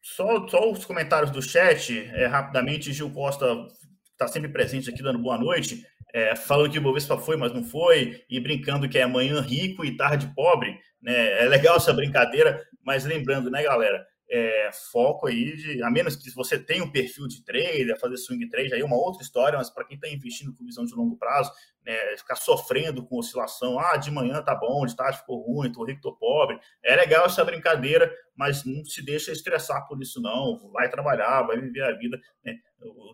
Só, 0.00 0.46
só 0.46 0.70
os 0.70 0.84
comentários 0.84 1.32
do 1.32 1.42
chat, 1.42 1.98
é, 2.14 2.26
rapidamente, 2.26 2.92
Gil 2.92 3.12
Costa 3.12 3.66
está 4.12 4.28
sempre 4.28 4.48
presente 4.48 4.88
aqui 4.88 5.02
dando 5.02 5.18
boa 5.18 5.36
noite, 5.36 5.84
é, 6.14 6.36
falando 6.36 6.70
que 6.70 6.78
o 6.78 6.82
Bovespa 6.82 7.18
foi, 7.18 7.36
mas 7.36 7.52
não 7.52 7.64
foi, 7.64 8.24
e 8.30 8.40
brincando 8.40 8.88
que 8.88 8.96
é 8.96 9.02
amanhã 9.02 9.40
rico 9.40 9.84
e 9.84 9.96
tarde 9.96 10.32
pobre. 10.36 10.78
Né? 11.02 11.44
É 11.44 11.48
legal 11.48 11.76
essa 11.76 11.92
brincadeira, 11.92 12.64
mas 12.88 13.04
lembrando, 13.04 13.50
né, 13.50 13.62
galera? 13.62 14.02
É, 14.30 14.70
foco 14.90 15.26
aí 15.26 15.54
de, 15.54 15.82
a 15.82 15.90
menos 15.90 16.16
que 16.16 16.30
você 16.34 16.58
tenha 16.58 16.82
um 16.82 16.90
perfil 16.90 17.28
de 17.28 17.44
trader, 17.44 18.00
fazer 18.00 18.16
swing 18.16 18.48
trade, 18.48 18.72
aí 18.72 18.80
é 18.80 18.84
uma 18.84 18.96
outra 18.96 19.22
história, 19.22 19.58
mas 19.58 19.68
para 19.68 19.84
quem 19.84 19.96
está 19.96 20.08
investindo 20.08 20.54
com 20.54 20.64
visão 20.64 20.86
de 20.86 20.94
longo 20.94 21.18
prazo, 21.18 21.52
né, 21.84 21.94
ficar 22.16 22.36
sofrendo 22.36 23.04
com 23.04 23.18
oscilação, 23.18 23.78
ah, 23.78 23.98
de 23.98 24.10
manhã 24.10 24.42
tá 24.42 24.54
bom, 24.54 24.86
de 24.86 24.96
tarde 24.96 25.18
ficou 25.18 25.42
ruim, 25.42 25.70
tô 25.70 25.84
rico, 25.84 26.00
tô 26.00 26.16
pobre, 26.16 26.58
é 26.82 26.96
legal 26.96 27.26
essa 27.26 27.44
brincadeira, 27.44 28.10
mas 28.34 28.64
não 28.64 28.82
se 28.86 29.04
deixa 29.04 29.32
estressar 29.32 29.86
por 29.86 30.00
isso 30.00 30.18
não, 30.20 30.58
vai 30.72 30.88
trabalhar, 30.88 31.42
vai 31.42 31.60
viver 31.60 31.82
a 31.82 31.92
vida, 31.92 32.18
né, 32.42 32.54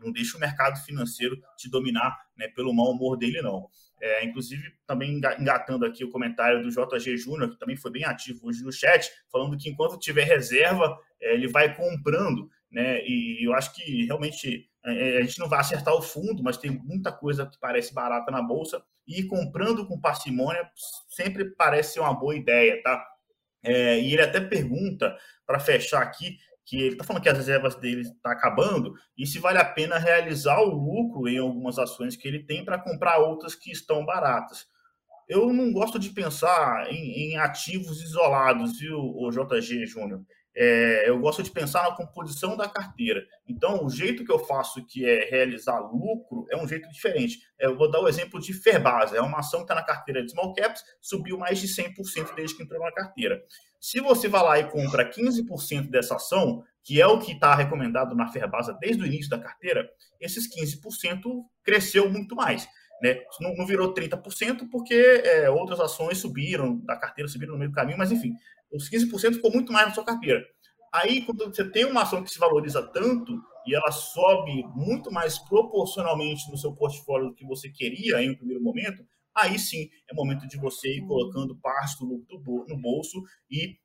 não 0.04 0.12
deixa 0.12 0.36
o 0.36 0.40
mercado 0.40 0.78
financeiro 0.84 1.36
te 1.56 1.68
dominar 1.68 2.16
né, 2.36 2.46
pelo 2.54 2.72
mau 2.72 2.92
humor 2.92 3.16
dele 3.16 3.42
não. 3.42 3.68
É, 4.00 4.24
inclusive, 4.24 4.72
também 4.86 5.20
engatando 5.38 5.86
aqui 5.86 6.04
o 6.04 6.10
comentário 6.10 6.62
do 6.62 6.70
JG 6.70 7.16
Júnior, 7.16 7.50
que 7.50 7.58
também 7.58 7.76
foi 7.76 7.90
bem 7.90 8.04
ativo 8.04 8.48
hoje 8.48 8.62
no 8.62 8.72
chat, 8.72 9.10
falando 9.30 9.56
que 9.56 9.70
enquanto 9.70 9.98
tiver 9.98 10.24
reserva, 10.24 10.98
é, 11.20 11.34
ele 11.34 11.48
vai 11.48 11.74
comprando, 11.74 12.50
né? 12.70 13.02
E 13.06 13.46
eu 13.46 13.54
acho 13.54 13.74
que 13.74 14.04
realmente 14.04 14.68
é, 14.84 15.16
é, 15.16 15.18
a 15.18 15.22
gente 15.22 15.38
não 15.38 15.48
vai 15.48 15.60
acertar 15.60 15.94
o 15.94 16.02
fundo, 16.02 16.42
mas 16.42 16.58
tem 16.58 16.70
muita 16.70 17.10
coisa 17.10 17.46
que 17.46 17.58
parece 17.58 17.94
barata 17.94 18.30
na 18.30 18.42
bolsa, 18.42 18.82
e 19.06 19.22
comprando 19.24 19.86
com 19.86 20.00
parcimônia 20.00 20.68
sempre 21.08 21.44
parece 21.54 21.98
uma 22.00 22.12
boa 22.12 22.36
ideia, 22.36 22.82
tá? 22.82 23.06
É, 23.62 23.98
e 23.98 24.12
ele 24.12 24.22
até 24.22 24.40
pergunta, 24.40 25.16
para 25.46 25.58
fechar 25.58 26.02
aqui, 26.02 26.38
que 26.64 26.76
ele 26.76 26.94
está 26.94 27.04
falando 27.04 27.22
que 27.22 27.28
as 27.28 27.36
reservas 27.36 27.74
dele 27.76 28.02
estão 28.02 28.16
tá 28.22 28.32
acabando 28.32 28.94
e 29.16 29.26
se 29.26 29.38
vale 29.38 29.58
a 29.58 29.64
pena 29.64 29.98
realizar 29.98 30.60
o 30.60 30.70
lucro 30.70 31.28
em 31.28 31.38
algumas 31.38 31.78
ações 31.78 32.16
que 32.16 32.26
ele 32.26 32.44
tem 32.44 32.64
para 32.64 32.78
comprar 32.78 33.18
outras 33.18 33.54
que 33.54 33.70
estão 33.70 34.04
baratas. 34.04 34.66
Eu 35.28 35.52
não 35.52 35.72
gosto 35.72 35.98
de 35.98 36.10
pensar 36.10 36.90
em, 36.90 37.32
em 37.32 37.36
ativos 37.36 38.02
isolados, 38.02 38.78
viu, 38.78 38.98
o 38.98 39.30
JG 39.30 39.86
Júnior? 39.86 40.22
É, 40.56 41.08
eu 41.08 41.18
gosto 41.18 41.42
de 41.42 41.50
pensar 41.50 41.82
na 41.82 41.96
composição 41.96 42.56
da 42.56 42.68
carteira. 42.68 43.24
Então, 43.48 43.84
o 43.84 43.90
jeito 43.90 44.24
que 44.24 44.30
eu 44.30 44.38
faço 44.38 44.84
que 44.86 45.04
é 45.04 45.28
realizar 45.28 45.80
lucro 45.80 46.46
é 46.50 46.56
um 46.56 46.68
jeito 46.68 46.88
diferente. 46.90 47.40
É, 47.58 47.66
eu 47.66 47.76
vou 47.76 47.90
dar 47.90 48.00
o 48.00 48.08
exemplo 48.08 48.40
de 48.40 48.52
Ferbasa, 48.52 49.16
é 49.16 49.20
uma 49.20 49.40
ação 49.40 49.60
que 49.60 49.64
está 49.64 49.74
na 49.74 49.82
carteira 49.82 50.22
de 50.22 50.30
Small 50.30 50.54
Caps, 50.54 50.82
subiu 51.00 51.36
mais 51.36 51.58
de 51.58 51.66
100% 51.66 52.34
desde 52.34 52.56
que 52.56 52.62
entrou 52.62 52.80
na 52.80 52.92
carteira. 52.92 53.42
Se 53.80 54.00
você 54.00 54.28
vai 54.28 54.42
lá 54.42 54.58
e 54.58 54.70
compra 54.70 55.08
15% 55.08 55.90
dessa 55.90 56.16
ação, 56.16 56.62
que 56.82 57.00
é 57.00 57.06
o 57.06 57.18
que 57.18 57.32
está 57.32 57.54
recomendado 57.54 58.14
na 58.14 58.28
Ferbasa 58.28 58.76
desde 58.80 59.02
o 59.02 59.06
início 59.06 59.30
da 59.30 59.38
carteira, 59.38 59.90
esses 60.20 60.48
15% 60.48 61.22
cresceu 61.62 62.10
muito 62.10 62.36
mais. 62.36 62.68
Né? 63.04 63.20
Não, 63.38 63.54
não 63.54 63.66
virou 63.66 63.92
30% 63.92 64.66
porque 64.72 64.94
é, 64.94 65.50
outras 65.50 65.78
ações 65.78 66.16
subiram 66.16 66.78
da 66.86 66.96
carteira, 66.96 67.28
subiram 67.28 67.52
no 67.52 67.58
meio 67.58 67.70
do 67.70 67.74
caminho, 67.74 67.98
mas 67.98 68.10
enfim, 68.10 68.32
os 68.72 68.88
15% 68.88 69.34
ficou 69.34 69.52
muito 69.52 69.70
mais 69.70 69.88
na 69.88 69.92
sua 69.92 70.06
carteira. 70.06 70.42
Aí, 70.90 71.20
quando 71.20 71.44
você 71.44 71.70
tem 71.70 71.84
uma 71.84 72.00
ação 72.00 72.24
que 72.24 72.30
se 72.30 72.38
valoriza 72.38 72.82
tanto 72.82 73.38
e 73.66 73.74
ela 73.74 73.90
sobe 73.90 74.64
muito 74.74 75.12
mais 75.12 75.38
proporcionalmente 75.38 76.50
no 76.50 76.56
seu 76.56 76.72
portfólio 76.74 77.28
do 77.28 77.34
que 77.34 77.44
você 77.44 77.68
queria 77.68 78.22
em 78.22 78.30
um 78.30 78.36
primeiro 78.36 78.62
momento, 78.62 79.04
aí 79.36 79.58
sim 79.58 79.90
é 80.10 80.14
momento 80.14 80.48
de 80.48 80.56
você 80.56 80.96
ir 80.96 81.06
colocando 81.06 81.58
parte 81.60 81.98
do 81.98 82.06
lucro 82.06 82.64
no 82.66 82.80
bolso 82.80 83.22
e 83.50 83.76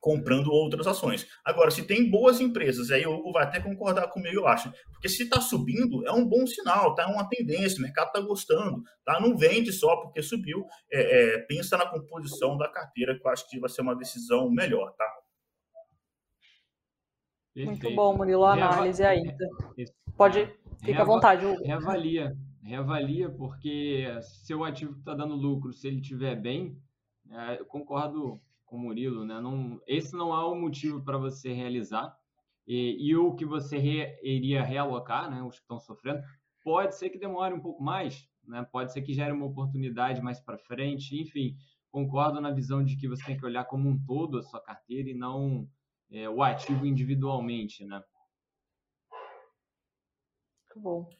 comprando 0.00 0.48
outras 0.48 0.86
ações. 0.86 1.26
Agora, 1.44 1.70
se 1.70 1.86
tem 1.86 2.10
boas 2.10 2.40
empresas, 2.40 2.90
aí 2.90 3.04
o 3.06 3.12
Hugo 3.12 3.32
vai 3.32 3.44
até 3.44 3.60
concordar 3.60 4.08
comigo, 4.08 4.36
eu 4.36 4.46
acho, 4.46 4.72
porque 4.92 5.08
se 5.08 5.24
está 5.24 5.40
subindo, 5.40 6.06
é 6.06 6.12
um 6.12 6.26
bom 6.26 6.46
sinal, 6.46 6.94
tá? 6.94 7.02
É 7.02 7.06
uma 7.06 7.28
tendência, 7.28 7.78
o 7.78 7.82
mercado 7.82 8.08
está 8.08 8.20
gostando, 8.20 8.82
tá? 9.04 9.20
Não 9.20 9.36
vende 9.36 9.72
só 9.72 9.96
porque 9.96 10.22
subiu, 10.22 10.64
é, 10.90 11.36
é, 11.36 11.38
pensa 11.40 11.76
na 11.76 11.86
composição 11.86 12.56
da 12.56 12.68
carteira, 12.68 13.18
que 13.18 13.26
eu 13.26 13.30
acho 13.30 13.48
que 13.48 13.58
vai 13.58 13.68
ser 13.68 13.82
uma 13.82 13.96
decisão 13.96 14.50
melhor, 14.50 14.92
tá? 14.96 15.06
Perfeito. 17.54 17.82
Muito 17.82 17.96
bom, 17.96 18.16
Murilo, 18.16 18.44
a 18.44 18.52
análise 18.52 19.02
aí. 19.02 19.22
Pode, 20.16 20.48
fica 20.84 21.02
à 21.02 21.04
vontade, 21.04 21.44
Hugo. 21.44 21.64
Reavalia, 21.64 22.36
reavalia, 22.62 23.28
porque 23.30 24.06
seu 24.44 24.62
ativo 24.62 24.96
está 24.96 25.12
dando 25.14 25.34
lucro, 25.34 25.72
se 25.72 25.88
ele 25.88 26.00
estiver 26.00 26.36
bem, 26.36 26.76
é, 27.30 27.60
eu 27.60 27.66
concordo 27.66 28.40
com 28.68 28.76
o 28.76 28.80
Murilo, 28.80 29.24
né? 29.24 29.40
Não, 29.40 29.80
esse 29.86 30.14
não 30.14 30.32
é 30.32 30.44
o 30.44 30.54
motivo 30.54 31.02
para 31.02 31.18
você 31.18 31.52
realizar. 31.52 32.16
E, 32.66 33.08
e, 33.08 33.16
o 33.16 33.34
que 33.34 33.46
você 33.46 33.78
re, 33.78 34.18
iria 34.22 34.62
realocar, 34.62 35.30
né? 35.30 35.42
Os 35.42 35.56
que 35.56 35.62
estão 35.62 35.80
sofrendo, 35.80 36.22
pode 36.62 36.94
ser 36.96 37.08
que 37.08 37.18
demore 37.18 37.54
um 37.54 37.60
pouco 37.60 37.82
mais, 37.82 38.28
né? 38.44 38.66
Pode 38.70 38.92
ser 38.92 39.00
que 39.02 39.14
gere 39.14 39.32
uma 39.32 39.46
oportunidade 39.46 40.20
mais 40.20 40.38
para 40.38 40.58
frente. 40.58 41.18
Enfim, 41.18 41.56
concordo 41.90 42.40
na 42.40 42.50
visão 42.50 42.84
de 42.84 42.96
que 42.96 43.08
você 43.08 43.24
tem 43.24 43.36
que 43.38 43.46
olhar 43.46 43.64
como 43.64 43.88
um 43.88 43.98
todo 44.04 44.38
a 44.38 44.42
sua 44.42 44.60
carteira 44.60 45.08
e 45.08 45.14
não 45.14 45.66
é, 46.10 46.28
o 46.28 46.42
ativo 46.42 46.84
individualmente, 46.84 47.84
né? 47.84 48.02
Muito 50.66 50.80
bom. 50.80 51.10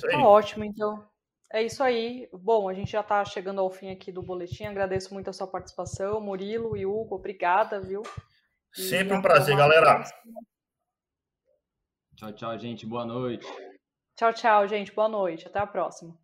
Tá 0.00 0.18
ótimo, 0.18 0.64
então. 0.64 1.08
É 1.56 1.62
isso 1.62 1.82
aí. 1.82 2.28
Bom, 2.34 2.68
a 2.68 2.74
gente 2.74 2.92
já 2.92 3.00
está 3.00 3.24
chegando 3.24 3.62
ao 3.62 3.70
fim 3.70 3.90
aqui 3.90 4.12
do 4.12 4.20
boletim. 4.20 4.64
Agradeço 4.64 5.14
muito 5.14 5.30
a 5.30 5.32
sua 5.32 5.46
participação, 5.46 6.20
Murilo 6.20 6.76
e 6.76 6.84
Hugo. 6.84 7.14
Obrigada, 7.14 7.80
viu? 7.80 8.02
E 8.76 8.82
Sempre 8.82 9.16
um 9.16 9.22
prazer, 9.22 9.56
galera. 9.56 10.04
Tchau, 12.14 12.30
tchau, 12.34 12.58
gente. 12.58 12.84
Boa 12.84 13.06
noite. 13.06 13.46
Tchau, 14.16 14.34
tchau, 14.34 14.68
gente. 14.68 14.92
Boa 14.92 15.08
noite. 15.08 15.46
Até 15.46 15.58
a 15.58 15.66
próxima. 15.66 16.14